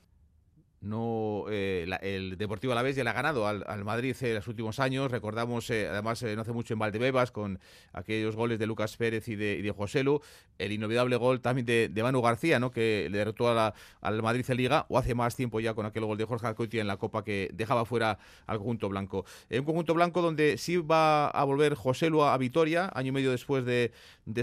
[0.86, 5.10] No eh, el Deportivo Alavés ya le ha ganado al, Madrid en los últimos años.
[5.10, 7.58] Recordamos, además, no hace mucho en Valdebebas con
[7.92, 10.20] aquellos goles de Lucas Pérez y de, y de Joselu.
[10.58, 12.70] El inolvidable gol también de, de Manu García, ¿no?
[12.70, 16.18] que le derrotó al Madrid en Liga, o hace más tiempo ya con aquel gol
[16.18, 19.24] de Jorge Alcoitia en la Copa que dejaba fuera al conjunto blanco.
[19.50, 23.30] un conjunto blanco donde sí va a volver José Lu a Vitoria, año y medio
[23.30, 23.92] después de,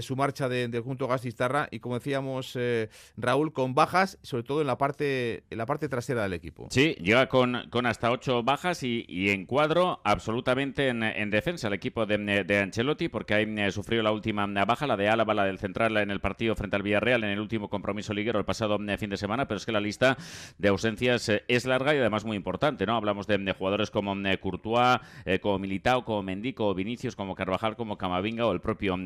[0.02, 4.66] su marcha del conjunto Gasistarra, y como decíamos, eh, Raúl, con bajas, sobre todo en
[4.66, 6.68] la parte, en la parte trasera del equipo.
[6.70, 12.06] Sí, llega con, con hasta ocho bajas y, en cuadro absolutamente en, defensa el equipo
[12.06, 15.96] de, Ancelotti, porque ha eh, sufrido la última baja, la de Álava, la del central
[15.96, 19.10] en el partido frente al Villarreal, en el último compromiso liguero el pasado eh, fin
[19.10, 20.16] de semana, pero es que la lista
[20.58, 22.96] de ausencias es larga y además muy importante, ¿no?
[22.96, 25.00] Hablamos de, jugadores como Courtois,
[25.40, 28.96] como Militao, como Mendy, como Vinicius, como Carvajal, como Camavinga o el propio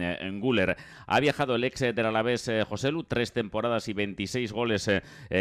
[0.41, 0.77] Guller.
[1.07, 4.91] Ha viajado el ex del Alavés José Lu, tres temporadas y 26 goles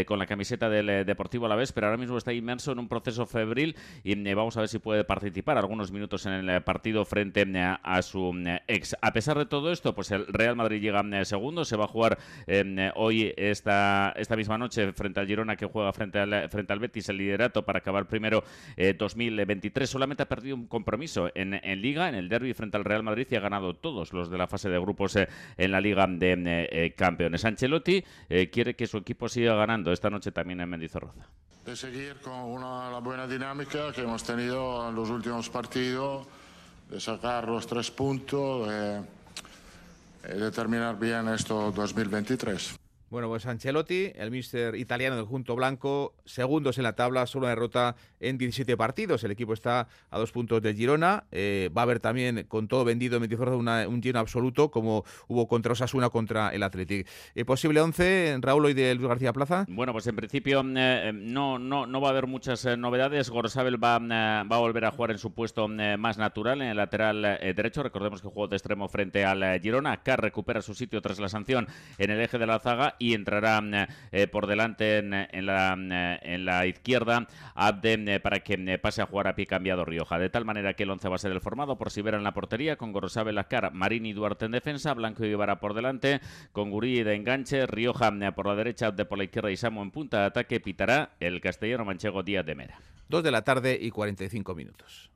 [0.06, 3.76] con la camiseta del Deportivo Alavés, pero ahora mismo está inmerso en un proceso febril
[4.04, 8.34] y vamos a ver si puede participar algunos minutos en el partido frente a su
[8.66, 8.96] ex.
[9.00, 12.18] A pesar de todo esto, pues el Real Madrid llega segundo, se va a jugar
[12.96, 17.10] hoy esta, esta misma noche frente al Girona que juega frente al, frente al Betis
[17.10, 18.44] el liderato para acabar primero
[18.98, 19.88] 2023.
[19.88, 23.28] Eh, Solamente ha perdido un compromiso en, Liga, en el derby frente al Real Madrid
[23.30, 26.68] y ha ganado todos los de la fase de grupos eh, en la Liga de
[26.72, 27.46] eh, Campeones.
[27.46, 28.04] Ancelotti
[28.52, 31.28] quiere que su equipo siga ganando esta noche también en Mendizorroza.
[31.68, 36.26] De seguir con una, la buena dinámica que hemos tenido en los últimos partidos,
[36.90, 38.70] de sacar los tres puntos
[40.24, 42.78] y de terminar bien esto 2023.
[43.10, 47.50] Bueno, pues Ancelotti, el míster italiano del Junto Blanco, segundos en la tabla, solo una
[47.50, 49.24] derrota en 17 partidos.
[49.24, 51.26] El equipo está a dos puntos del Girona.
[51.32, 55.48] Eh, va a haber también, con todo vendido en una, un lleno absoluto, como hubo
[55.48, 57.08] contra Osasuna contra el Athletic.
[57.36, 59.66] ¿El posible 11, Raúl, hoy de Luis García Plaza?
[59.70, 63.30] Bueno, pues en principio eh, no, no, no va a haber muchas eh, novedades.
[63.30, 67.22] Gorsabel va, va a volver a jugar en su puesto más natural, en el lateral
[67.22, 67.84] derecho.
[67.84, 69.98] Recordemos que jugó de extremo frente al Girona.
[70.04, 73.62] Carr recupera su sitio tras la sanción en el eje de la zaga y entrará
[74.12, 75.74] eh, por delante en, la,
[76.22, 80.20] en la izquierda Abde eh, para que eh, pase a jugar a pie cambiado Rioja.
[80.20, 82.34] De tal manera que el 11 va a ser el formado por Sibera en la
[82.34, 86.72] portería, con Gorosabel Lascar, Marín y Duarte en defensa, Blanco y Guevara por delante, con
[86.72, 90.20] Gurí de enganche, Rioja por la derecha, Abde por la izquierda y Samu en punta
[90.22, 92.80] de ataque, pitará el castellano manchego Díaz de Mera.
[93.10, 95.10] Dos de la tarde y 45 minutos.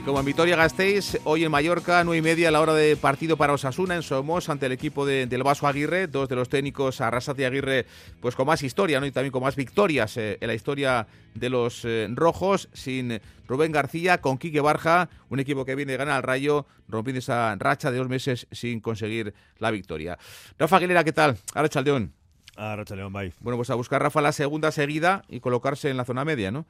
[0.00, 3.36] Y como en Vitoria-Gasteiz, hoy en Mallorca, nueve y media, a la hora de partido
[3.36, 7.42] para Osasuna en Somos, ante el equipo del Vaso Aguirre, dos de los técnicos, Arrasate
[7.42, 7.84] y Aguirre,
[8.18, 9.04] pues con más historia, ¿no?
[9.04, 13.72] Y también con más victorias eh, en la historia de los eh, rojos, sin Rubén
[13.72, 17.90] García, con Quique Barja, un equipo que viene de ganar al Rayo, rompiendo esa racha
[17.90, 20.18] de dos meses sin conseguir la victoria.
[20.58, 21.36] Rafa Aguilera, ¿qué tal?
[21.52, 22.14] Ahora Chaldeón.
[22.56, 23.34] Ahora Chaldeón, bye.
[23.40, 26.64] Bueno, pues a buscar Rafa la segunda seguida y colocarse en la zona media, ¿no?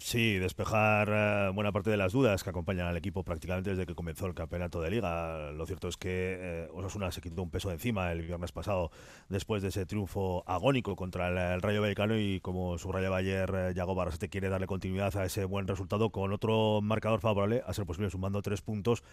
[0.00, 3.94] Sí, despejar eh, buena parte de las dudas que acompañan al equipo prácticamente desde que
[3.94, 5.52] comenzó el campeonato de liga.
[5.52, 8.90] Lo cierto es que eh, Osasuna se quitó un peso encima el viernes pasado
[9.28, 13.94] después de ese triunfo agónico contra el, Rayo Vallecano y como subrayaba ayer eh, Yago
[13.94, 18.10] Barrasete quiere darle continuidad a ese buen resultado con otro marcador favorable a ser posible
[18.10, 19.04] sumando tres puntos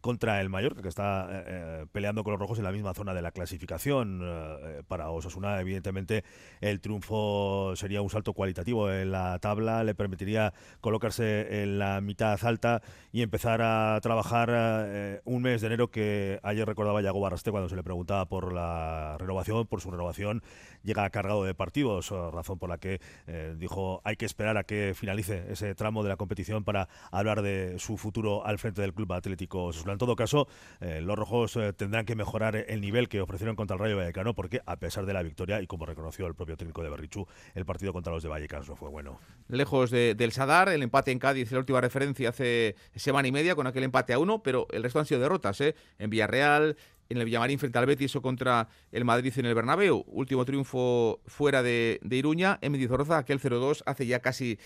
[0.00, 3.14] contra el Mallorca, que está eh, eh, peleando con los rojos en la misma zona
[3.14, 4.20] de la clasificación.
[4.22, 6.24] Eh, para Osasuna, evidentemente,
[6.60, 12.38] el triunfo sería un salto cualitativo en la tabla, le permitiría colocarse en la mitad
[12.44, 12.82] alta
[13.12, 17.76] y empezar a trabajar un mes de enero que ayer recordaba Yago Barraste cuando se
[17.76, 20.42] le preguntaba por la renovación, por su renovación
[20.82, 24.92] llega cargado de partidos, razón por la que eh, dijo hay que esperar a que
[24.94, 29.12] finalice ese tramo de la competición para hablar de su futuro al frente del Club
[29.12, 30.48] Atlético En todo caso,
[30.80, 34.34] eh, los rojos eh, tendrán que mejorar el nivel que ofrecieron contra el Rayo Vallecano
[34.34, 37.64] porque a pesar de la victoria y como reconoció el propio técnico de Berrichú, el
[37.64, 39.18] partido contra los de Vallecano no fue bueno.
[39.48, 43.66] Lejos del Sadar, el empate en Cádiz, la última referencia hace semana y media con
[43.66, 45.74] aquel empate a uno, pero el resto han sido derrotas, ¿eh?
[45.98, 46.76] En Villarreal,
[47.08, 50.04] en el Villamarín frente al Betis o contra el Madrid en el Bernabéu.
[50.06, 54.58] Último triunfo fuera de, de Iruña, en Mendizorroza, aquel 0-2 hace ya casi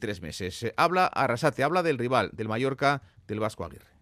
[0.00, 0.72] tres meses.
[0.76, 3.92] Habla Arrasate, habla del rival, del Mallorca, del Vasco Aguirre.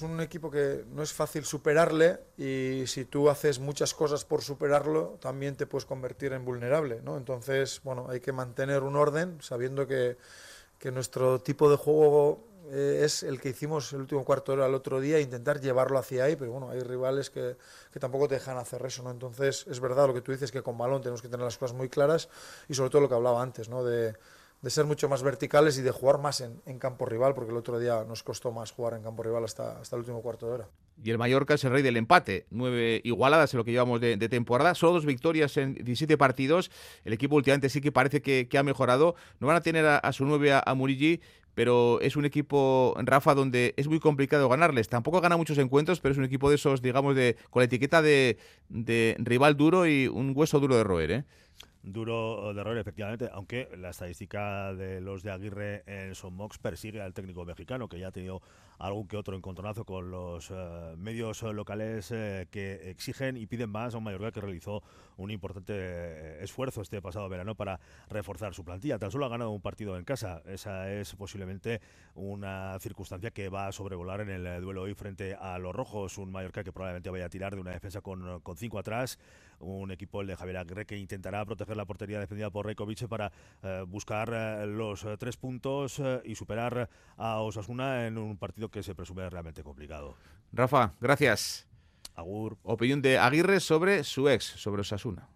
[0.00, 5.18] Un equipo que no es fácil superarle y si tú haces muchas cosas por superarlo,
[5.20, 7.16] también te puedes convertir en vulnerable, ¿no?
[7.16, 10.16] Entonces, bueno, hay que mantener un orden sabiendo que,
[10.78, 14.66] que nuestro tipo de juego eh, es el que hicimos el último cuarto de hora
[14.66, 17.56] el otro día, intentar llevarlo hacia ahí, pero bueno, hay rivales que,
[17.92, 19.10] que, tampoco te dejan hacer eso, ¿no?
[19.10, 21.76] Entonces, es verdad lo que tú dices, que con balón tenemos que tener las cosas
[21.76, 22.28] muy claras
[22.68, 23.82] y sobre todo lo que hablaba antes, ¿no?
[23.82, 24.14] De,
[24.62, 27.56] de ser mucho más verticales y de jugar más en, en, campo rival, porque el
[27.56, 30.52] otro día nos costó más jugar en campo rival hasta, hasta el último cuarto de
[30.52, 30.68] hora.
[31.02, 34.16] Y el Mallorca es el rey del empate, nueve igualadas en lo que llevamos de,
[34.28, 36.72] temporada, solo dos victorias en 17 partidos.
[37.04, 39.14] El equipo últimamente sí que parece que, ha mejorado.
[39.38, 40.74] No van a tener a, su nueve a, a
[41.54, 44.88] pero es un equipo, Rafa, donde es muy complicado ganarles.
[44.88, 48.00] Tampoco gana muchos encuentros, pero es un equipo de esos, digamos, de con la etiqueta
[48.00, 51.24] de, de rival duro y un hueso duro de roer, ¿eh?
[51.82, 57.14] Duro de roer, efectivamente, aunque la estadística de los de Aguirre en Mox persigue al
[57.14, 58.42] técnico mexicano, que ya ha tenido
[58.78, 63.94] algún que otro encontronazo con los uh, medios locales uh, que exigen y piden más
[63.94, 64.82] a un Mallorca que realizó
[65.16, 68.98] un importante esfuerzo este pasado verano para reforzar su plantilla.
[68.98, 70.42] Tan solo ha ganado un partido en casa.
[70.46, 71.80] Esa es posiblemente
[72.14, 76.18] una circunstancia que va a sobrevolar en el duelo hoy frente a los rojos.
[76.18, 79.18] Un Mallorca que probablemente vaya a tirar de una defensa con cinco atrás.
[79.60, 83.32] Un equipo, el de Javier Aguirre, que intentará proteger la portería defendida por Rekovic para
[83.86, 84.28] buscar
[84.66, 90.14] los tres puntos y superar a Osasuna en un partido que se presume realmente complicado.
[90.52, 91.66] Rafa, gracias.
[92.14, 92.56] Agur.
[92.62, 95.28] Opinión de Aguirre sobre su ex, sobre Osasuna.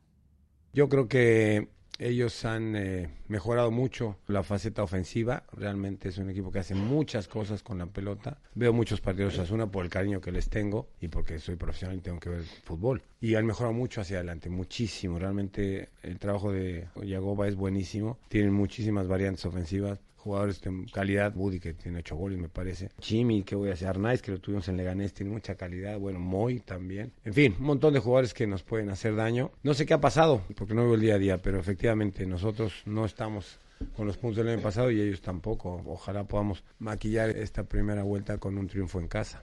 [0.73, 5.45] Yo creo que ellos han eh, mejorado mucho la faceta ofensiva.
[5.53, 8.39] Realmente es un equipo que hace muchas cosas con la pelota.
[8.55, 11.99] Veo muchos partidos de Osasuna por el cariño que les tengo y porque soy profesional
[11.99, 13.03] y tengo que ver fútbol.
[13.21, 15.19] Y han mejorado mucho hacia adelante, muchísimo.
[15.19, 18.19] Realmente el trabajo de Yagoba es buenísimo.
[18.29, 23.43] Tienen muchísimas variantes ofensivas jugadores de calidad, Buddy que tiene ocho goles me parece, Jimmy
[23.43, 26.61] que voy a hacer, Arnaiz que lo tuvimos en Leganés, tiene mucha calidad, bueno, Moy
[26.61, 29.51] también, en fin, un montón de jugadores que nos pueden hacer daño.
[29.63, 32.83] No sé qué ha pasado, porque no veo el día a día, pero efectivamente nosotros
[32.87, 33.59] no estamos
[33.97, 35.83] con los puntos del año pasado y ellos tampoco.
[35.87, 39.43] Ojalá podamos maquillar esta primera vuelta con un triunfo en casa.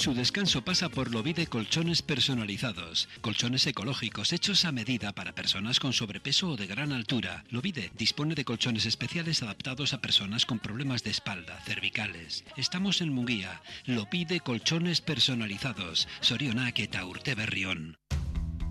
[0.00, 3.06] Su descanso pasa por Lovide Colchones Personalizados.
[3.20, 7.44] Colchones ecológicos hechos a medida para personas con sobrepeso o de gran altura.
[7.50, 12.44] Lovide dispone de colchones especiales adaptados a personas con problemas de espalda, cervicales.
[12.56, 13.60] Estamos en Munguía.
[13.84, 16.08] Lovide Colchones Personalizados.
[16.22, 17.98] Sorionak eta Urte Berrión.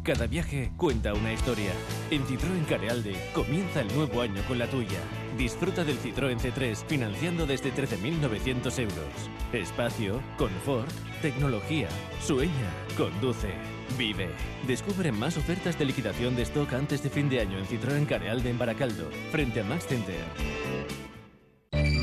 [0.04, 1.74] Cada viaje cuenta una historia.
[2.10, 5.00] En Citroën Carealde comienza el nuevo año con la tuya.
[5.38, 9.30] Disfruta del Citroën C3 financiando desde 13.900 euros.
[9.54, 10.90] Espacio, confort,
[11.22, 11.88] tecnología.
[12.22, 13.54] Sueña, conduce,
[13.98, 14.30] vive.
[14.68, 18.50] Descubre más ofertas de liquidación de stock antes de fin de año en Citroën Carealde
[18.50, 21.09] en Baracaldo, frente a Max Center.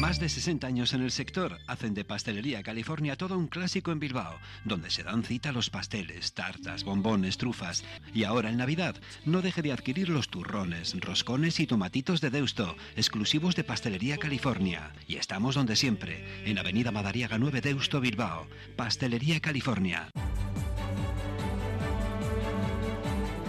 [0.06, 3.98] Más de 60 años en el sector hacen de Pastelería California todo un clásico en
[3.98, 7.82] Bilbao, donde se dan cita los pasteles, tartas, bombones, trufas.
[8.14, 12.76] Y ahora en Navidad, no deje de adquirir los turrones, roscones y tomatitos de Deusto,
[12.94, 14.92] exclusivos de Pastelería California.
[15.08, 18.46] Y estamos donde siempre, en Avenida Madariaga 9 Deusto, Bilbao.
[18.76, 20.08] Pastelería California.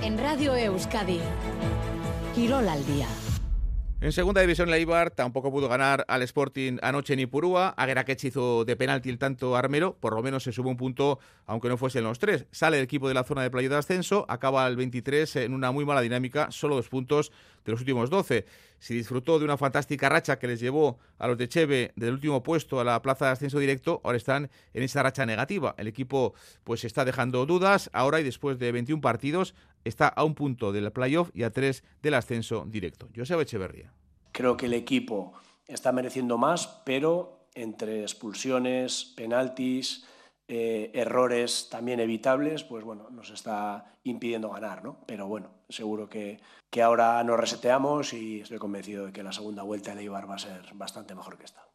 [0.01, 1.19] En Radio Euskadi,
[2.33, 3.07] Quirol al día.
[3.99, 7.69] En segunda división, la Ibar tampoco pudo ganar al Sporting anoche ni Purúa.
[7.69, 11.67] Agueraquech hizo de penalti el tanto Armero, por lo menos se sube un punto, aunque
[11.67, 12.45] no fuesen los tres.
[12.51, 15.71] Sale el equipo de la zona de playa de ascenso, acaba el 23 en una
[15.71, 17.31] muy mala dinámica, solo dos puntos
[17.65, 18.45] de los últimos 12.
[18.77, 22.43] Se disfrutó de una fantástica racha que les llevó a los de Cheve del último
[22.43, 25.73] puesto a la plaza de ascenso directo, ahora están en esa racha negativa.
[25.79, 29.55] El equipo pues está dejando dudas, ahora y después de 21 partidos
[29.87, 33.09] está a un punto del playoff y a tres del ascenso directo.
[33.15, 33.93] Joseba Echeverría.
[34.31, 35.33] Creo que el equipo
[35.67, 40.05] está mereciendo más, pero entre expulsiones, penaltis,
[40.47, 44.99] eh, errores también evitables, pues bueno, nos está impidiendo ganar, ¿no?
[45.05, 49.63] Pero bueno, seguro que, que ahora nos reseteamos y estoy convencido de que la segunda
[49.63, 51.66] vuelta de Eibar va a ser bastante mejor que esta.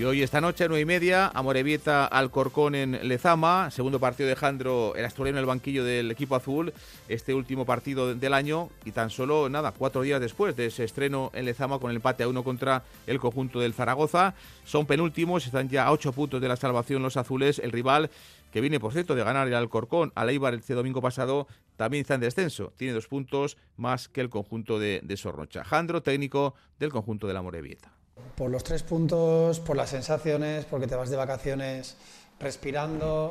[0.00, 4.94] Y hoy esta noche, nueve y media, Amorebieta Alcorcón en Lezama, segundo partido de Jandro,
[4.96, 6.72] el asturiano en el banquillo del equipo azul,
[7.06, 11.30] este último partido del año y tan solo, nada, cuatro días después de ese estreno
[11.34, 14.32] en Lezama con el empate a uno contra el conjunto del Zaragoza.
[14.64, 18.08] Son penúltimos, están ya a ocho puntos de la salvación los azules, el rival
[18.54, 22.14] que viene, por cierto, de ganar el Alcorcón a Eibar este domingo pasado, también está
[22.14, 22.72] en descenso.
[22.78, 25.62] Tiene dos puntos más que el conjunto de, de Sornocha.
[25.62, 27.99] Jandro, técnico del conjunto de la Morevieta.
[28.36, 31.96] Por los tres puntos, por las sensaciones, porque te vas de vacaciones
[32.38, 33.28] respirando.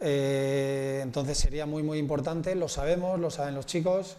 [0.00, 4.16] Eh, entonces sería muy, muy importante, lo sabemos, lo saben los chicos,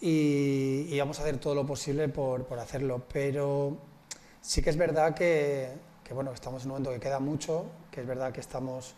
[0.00, 3.02] y, vamos a hacer todo lo posible por, por, hacerlo.
[3.12, 3.78] Pero
[4.40, 5.70] sí que es verdad que,
[6.02, 8.94] que, bueno, estamos en un momento que queda mucho, que es verdad que estamos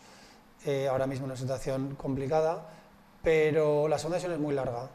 [0.65, 2.69] eh, ahora mismo en una situación complicada,
[3.23, 4.89] pero la segunda es muy larga.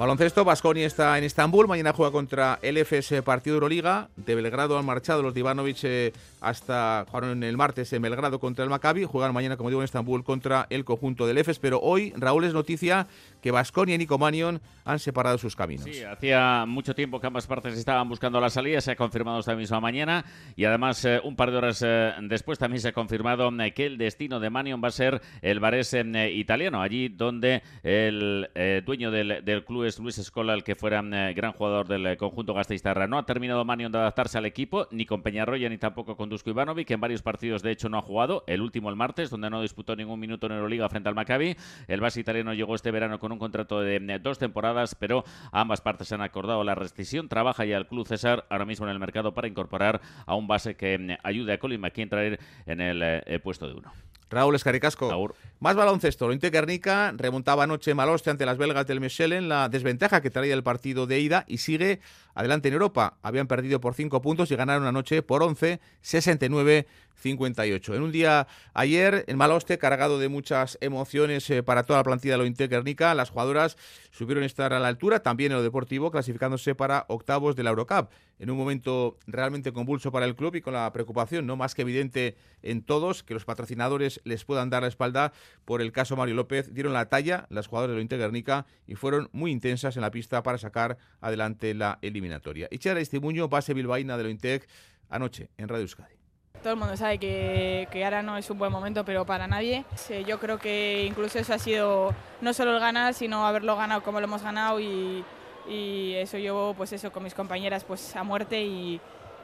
[0.00, 4.08] Baloncesto, Basconi está en Estambul, mañana juega contra el FS Partido Euroliga.
[4.16, 8.70] De Belgrado han marchado los Ivanovic eh, hasta jugaron el martes en Belgrado contra el
[8.70, 12.44] Maccabi, juegan mañana, como digo, en Estambul contra el conjunto del EFES, pero hoy, Raúl,
[12.44, 13.08] es noticia
[13.42, 15.84] que Basconi y Nico Manion han separado sus caminos.
[15.84, 19.54] Sí, hacía mucho tiempo que ambas partes estaban buscando la salida, se ha confirmado esta
[19.54, 20.24] misma mañana.
[20.56, 23.98] Y además eh, un par de horas eh, después también se ha confirmado que el
[23.98, 28.48] destino de Manion va a ser el Varese italiano, allí donde el
[28.84, 32.54] dueño del, del club Luis Escola, el que fuera eh, gran jugador del eh, conjunto
[32.54, 33.06] gasteiztarra.
[33.06, 36.48] No ha terminado Manion de adaptarse al equipo, ni con Peñarroya, ni tampoco con Dusko
[36.48, 38.44] Ivanovic, que en varios partidos de hecho no ha jugado.
[38.46, 41.56] El último el martes, donde no disputó ningún minuto en Euroliga frente al Maccabi.
[41.88, 45.82] El base italiano llegó este verano con un contrato de eh, dos temporadas, pero ambas
[45.82, 47.28] partes han acordado la rescisión.
[47.28, 50.76] Trabaja ya el Club César ahora mismo en el mercado para incorporar a un base
[50.76, 53.92] que ayude a Colin McKean a traer en el puesto de uno.
[54.30, 55.34] Raúl Escaricasco.
[55.58, 56.28] Más baloncesto.
[56.28, 60.62] Lo Guernica remontaba anoche Maloste ante las belgas del Michelen la desventaja que traía el
[60.62, 62.00] partido de ida y sigue
[62.40, 63.18] adelante en Europa.
[63.22, 66.86] Habían perdido por 5 puntos y ganaron anoche por 11, 69
[67.20, 67.94] 58.
[67.94, 72.36] En un día ayer, en Maloste, cargado de muchas emociones eh, para toda la plantilla
[72.36, 73.76] de lo Guernica, las jugadoras
[74.10, 78.10] supieron estar a la altura, también en lo deportivo, clasificándose para octavos de la Eurocup.
[78.38, 81.82] En un momento realmente convulso para el club y con la preocupación no más que
[81.82, 85.32] evidente en todos que los patrocinadores les puedan dar la espalda
[85.66, 89.28] por el caso Mario López, dieron la talla las jugadoras de lo Guernica y fueron
[89.32, 91.98] muy intensas en la pista para sacar adelante la
[92.30, 92.68] eliminatoria.
[92.70, 94.68] Y Chara Estimuño, base bilbaína de lo Intec,
[95.08, 96.14] anoche en Radio Euskadi.
[96.62, 99.84] Todo el mundo sabe que, que, ahora no es un buen momento, pero para nadie.
[100.26, 104.20] Yo creo que incluso eso ha sido no solo el ganar, sino haberlo ganado como
[104.20, 105.24] lo hemos ganado y,
[105.68, 109.00] y eso yo pues eso con mis compañeras pues a muerte y,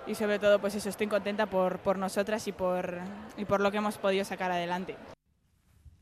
[0.06, 2.98] y sobre todo pues eso estoy contenta por, por nosotras y por,
[3.38, 4.96] y por lo que hemos podido sacar adelante.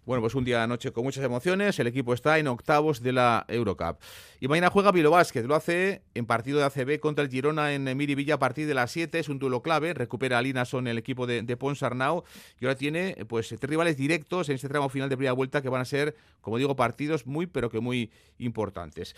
[0.07, 1.79] Bueno, pues un día anoche con muchas emociones.
[1.79, 3.99] El equipo está en octavos de la Eurocup.
[4.39, 5.47] Y mañana juega Vilo Vázquez.
[5.47, 8.91] Lo hace en partido de ACB contra el Girona en Miribilla a partir de las
[8.91, 9.19] 7.
[9.19, 9.95] Es un duelo clave.
[9.95, 12.25] Recupera a Linason el equipo de, de Ponsarnau.
[12.61, 15.71] Y ahora tiene pues tres rivales directos en este tramo final de primera vuelta que
[15.71, 19.17] van a ser, como digo, partidos muy, pero que muy importantes.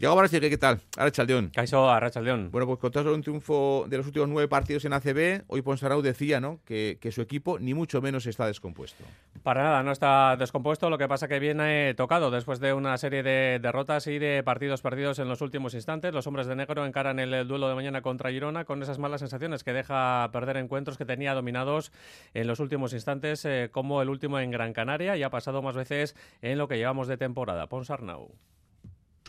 [0.00, 0.80] Llegó Barasique, ¿qué tal?
[0.96, 1.50] Arrachaldeón.
[1.50, 2.50] Caiso, Arrachaldeón.
[2.50, 6.40] Bueno, pues con un triunfo de los últimos nueve partidos en ACB, hoy Ponsarau decía
[6.40, 6.58] ¿no?
[6.64, 9.04] que, su equipo ni mucho menos está descompuesto.
[9.42, 13.22] Para nada, no está descompuesto, lo que pasa que viene tocado después de una serie
[13.22, 16.14] de derrotas y de partidos perdidos en los últimos instantes.
[16.14, 19.64] Los hombres de negro encaran el duelo de mañana contra Girona con esas malas sensaciones
[19.64, 21.92] que deja perder encuentros que tenía dominados
[22.32, 25.74] en los últimos instantes, eh, como el último en Gran Canaria y ha pasado más
[25.74, 27.66] veces en lo que llevamos de temporada.
[27.66, 28.30] Ponsarnau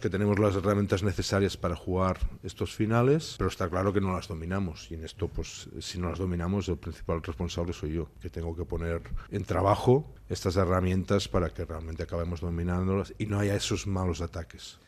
[0.02, 4.28] que tenemos las herramientas necesarias para jugar estos finales, pero está claro que no las
[4.28, 4.92] dominamos.
[4.92, 8.56] Y en esto, pues, si no las dominamos, el principal responsable soy yo, que tengo
[8.56, 13.88] que poner en trabajo estas herramientas para que realmente acabemos dominándolas y no haya esos
[13.88, 14.80] malos ataques.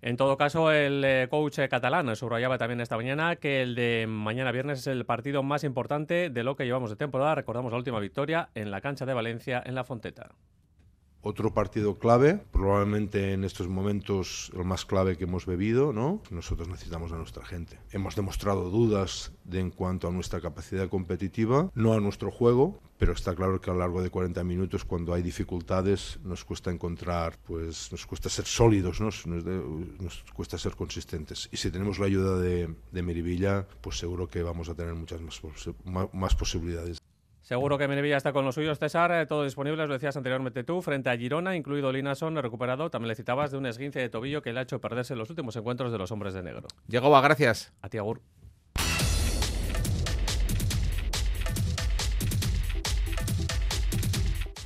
[0.00, 4.52] En todo caso, el eh, coach catalán subrayaba también esta mañana que el de mañana
[4.52, 7.34] viernes es el partido más importante de lo que llevamos de temporada.
[7.34, 10.30] Recordamos la última victoria en la cancha de Valencia en la Fonteta.
[11.26, 16.20] Otro partido clave, probablemente en estos momentos el más clave que hemos bebido, ¿no?
[16.30, 17.80] Nosotros necesitamos a nuestra gente.
[17.92, 23.14] Hemos demostrado dudas de en cuanto a nuestra capacidad competitiva, no a nuestro juego, pero
[23.14, 27.38] está claro que a lo largo de 40 minutos, cuando hay dificultades, nos cuesta encontrar,
[27.46, 29.06] pues nos cuesta ser sólidos, ¿no?
[29.06, 31.48] nos, cuesta ser consistentes.
[31.50, 35.22] Y si tenemos la ayuda de, de Merivilla, pues seguro que vamos a tener muchas
[35.22, 35.40] más,
[36.12, 37.00] más posibilidades.
[37.44, 39.12] Seguro que Menevilla está con los suyos, César.
[39.12, 42.88] Eh, todo disponible, lo decías anteriormente tú, frente a Girona, incluido Linason, recuperado.
[42.88, 45.54] También le citabas de un esguince de tobillo que le ha hecho perderse los últimos
[45.54, 46.68] encuentros de los hombres de negro.
[46.88, 47.74] Llegó, gracias.
[47.82, 48.22] A ti, Agur.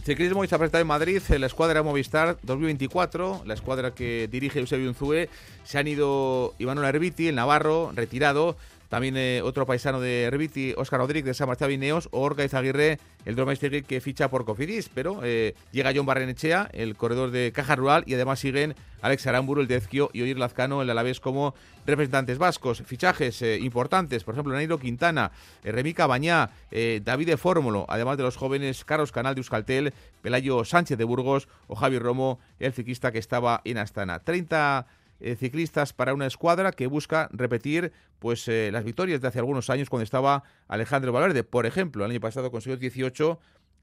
[0.04, 5.28] Ciclismo y se en Madrid, la escuadra Movistar 2024, la escuadra que dirige Eusebio Unzúe,
[5.64, 8.56] se han ido Iván Herbiti, el Navarro, retirado,
[8.88, 12.98] también eh, otro paisano de Herbiti, Óscar Rodríguez, de San Martín Vineos, o Orga Izaguirre,
[13.26, 14.88] el domestic que ficha por Cofidis.
[14.88, 19.60] Pero eh, llega John Barrenechea, el corredor de Caja Rural, y además siguen Alex Aramburu,
[19.60, 21.54] el de Ezquio, y Oyer Lazcano, el Alavés, como
[21.86, 22.82] representantes vascos.
[22.84, 25.32] Fichajes eh, importantes, por ejemplo, Nairo Quintana,
[25.62, 30.96] Remica Bañá, David de Fórmulo, además de los jóvenes Carlos Canal de Euskaltel, Pelayo Sánchez
[30.96, 34.20] de Burgos o Javi Romo, el ciclista que estaba en Astana.
[34.20, 34.86] 30
[35.20, 39.70] eh, ciclistas para una escuadra que busca repetir pues eh, las victorias de hace algunos
[39.70, 41.44] años cuando estaba Alejandro Valverde.
[41.44, 43.38] Por ejemplo, el año pasado consiguió 18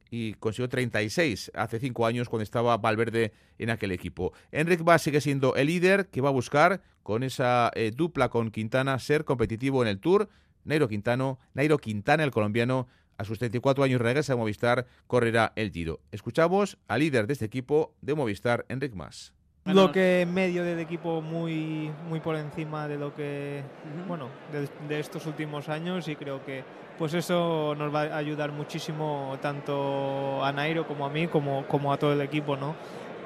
[0.10, 4.34] y consiguió 36 hace cinco años cuando estaba Valverde en aquel equipo.
[4.52, 8.52] Enric Mas sigue siendo el líder que va a buscar con esa eh, dupla con
[8.52, 10.30] Quintana ser competitivo en el Tour.
[10.64, 15.72] Nairo Quintano, Nairo Quintana, el colombiano, a sus 34 años regresa a Movistar, correrá el
[15.72, 16.02] Giro.
[16.12, 19.35] Escuchamos al líder de este equipo de Movistar, Enric Mas.
[19.66, 23.64] Lo que medio del equipo muy, muy por encima de lo que,
[24.08, 26.64] bueno, de, de, estos últimos años y creo que
[27.00, 31.92] pues eso nos va a ayudar muchísimo tanto a Nairo como a mí como, como
[31.92, 32.76] a todo el equipo, ¿no?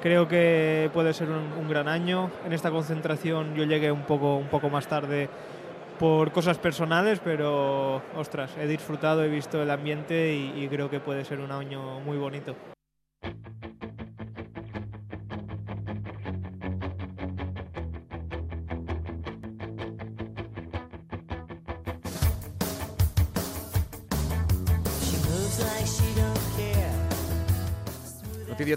[0.01, 2.31] Creo que puede ser un, un, gran año.
[2.45, 5.27] En esta concentración yo llegué un poco, un poco más tarde
[5.99, 11.01] por cosas personales, pero ostras, he disfrutado, he visto el ambiente y, y creo que
[11.01, 12.55] puede ser un año muy bonito.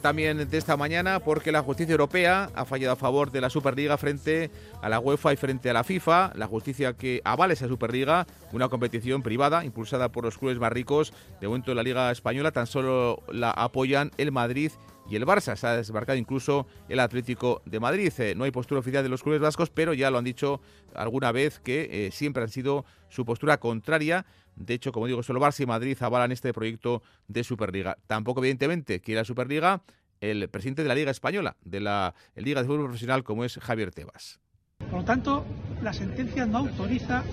[0.00, 3.98] También de esta mañana porque la justicia europea ha fallado a favor de la Superliga
[3.98, 6.32] frente a la UEFA y frente a la FIFA.
[6.34, 11.12] La justicia que avala esa Superliga, una competición privada impulsada por los clubes más ricos.
[11.40, 14.72] De momento en la Liga Española tan solo la apoyan el Madrid
[15.08, 15.56] y el Barça.
[15.56, 18.12] Se ha desbarcado incluso el Atlético de Madrid.
[18.18, 20.60] Eh, no hay postura oficial de los clubes vascos, pero ya lo han dicho
[20.94, 24.26] alguna vez que eh, siempre han sido su postura contraria.
[24.56, 27.98] De hecho, como digo, solo Barça y Madrid avalan este proyecto de Superliga.
[28.06, 29.82] Tampoco, evidentemente, quiere la Superliga
[30.20, 33.90] el presidente de la Liga Española, de la Liga de Fútbol Profesional, como es Javier
[33.90, 34.38] Tebas.
[34.78, 35.44] Por lo tanto,
[35.82, 37.24] la sentencia no autoriza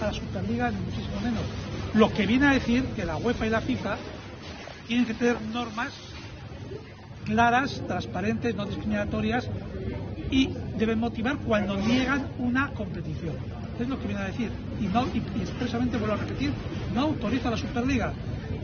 [0.00, 1.42] a la Superliga ni muchísimo menos.
[1.94, 3.96] Lo que viene a decir que la UEFA y la FIFA
[4.88, 5.92] tienen que tener normas
[7.24, 9.48] claras, transparentes, no discriminatorias
[10.30, 13.36] y deben motivar cuando niegan una competición.
[13.78, 14.50] Es lo que viene a decir.
[14.80, 16.52] Y, no, y, expresamente vuelvo a repetir,
[16.94, 18.12] no autoriza la Superliga.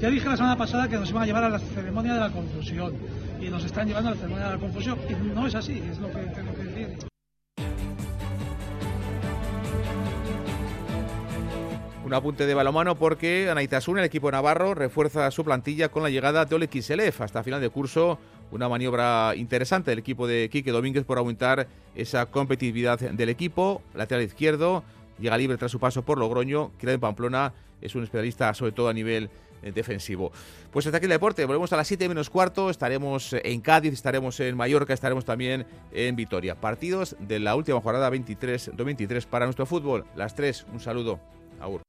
[0.01, 2.31] Ya dije la semana pasada que nos iban a llevar a la ceremonia de la
[2.31, 2.95] confusión
[3.41, 4.99] y nos están llevando a la ceremonia de la confusión.
[5.09, 7.09] Y no es así, es lo que tengo que decir.
[12.09, 16.47] Un apunte de balomano porque Anaitasuna, el equipo navarro, refuerza su plantilla con la llegada
[16.47, 18.19] de Ole Kiselev hasta final de curso.
[18.51, 23.83] Una maniobra interesante del equipo de Quique Domínguez por aumentar esa competitividad del equipo.
[23.95, 24.85] Lateral izquierdo,
[25.19, 26.73] llega libre tras su paso por Logroño.
[26.79, 29.31] Queda en Pamplona, es un especialista sobre todo a nivel
[29.63, 30.33] eh, defensivo.
[30.71, 31.45] Pues hasta aquí el deporte.
[31.45, 32.71] Volvemos a las 7 menos cuarto.
[32.71, 36.55] Estaremos en Cádiz, estaremos en Mallorca, estaremos también en Vitoria.
[36.55, 40.05] Partidos de la última jornada 23-23 para nuestro fútbol.
[40.15, 40.67] Las 3.
[40.73, 41.21] Un saludo.
[41.61, 41.88] Aur.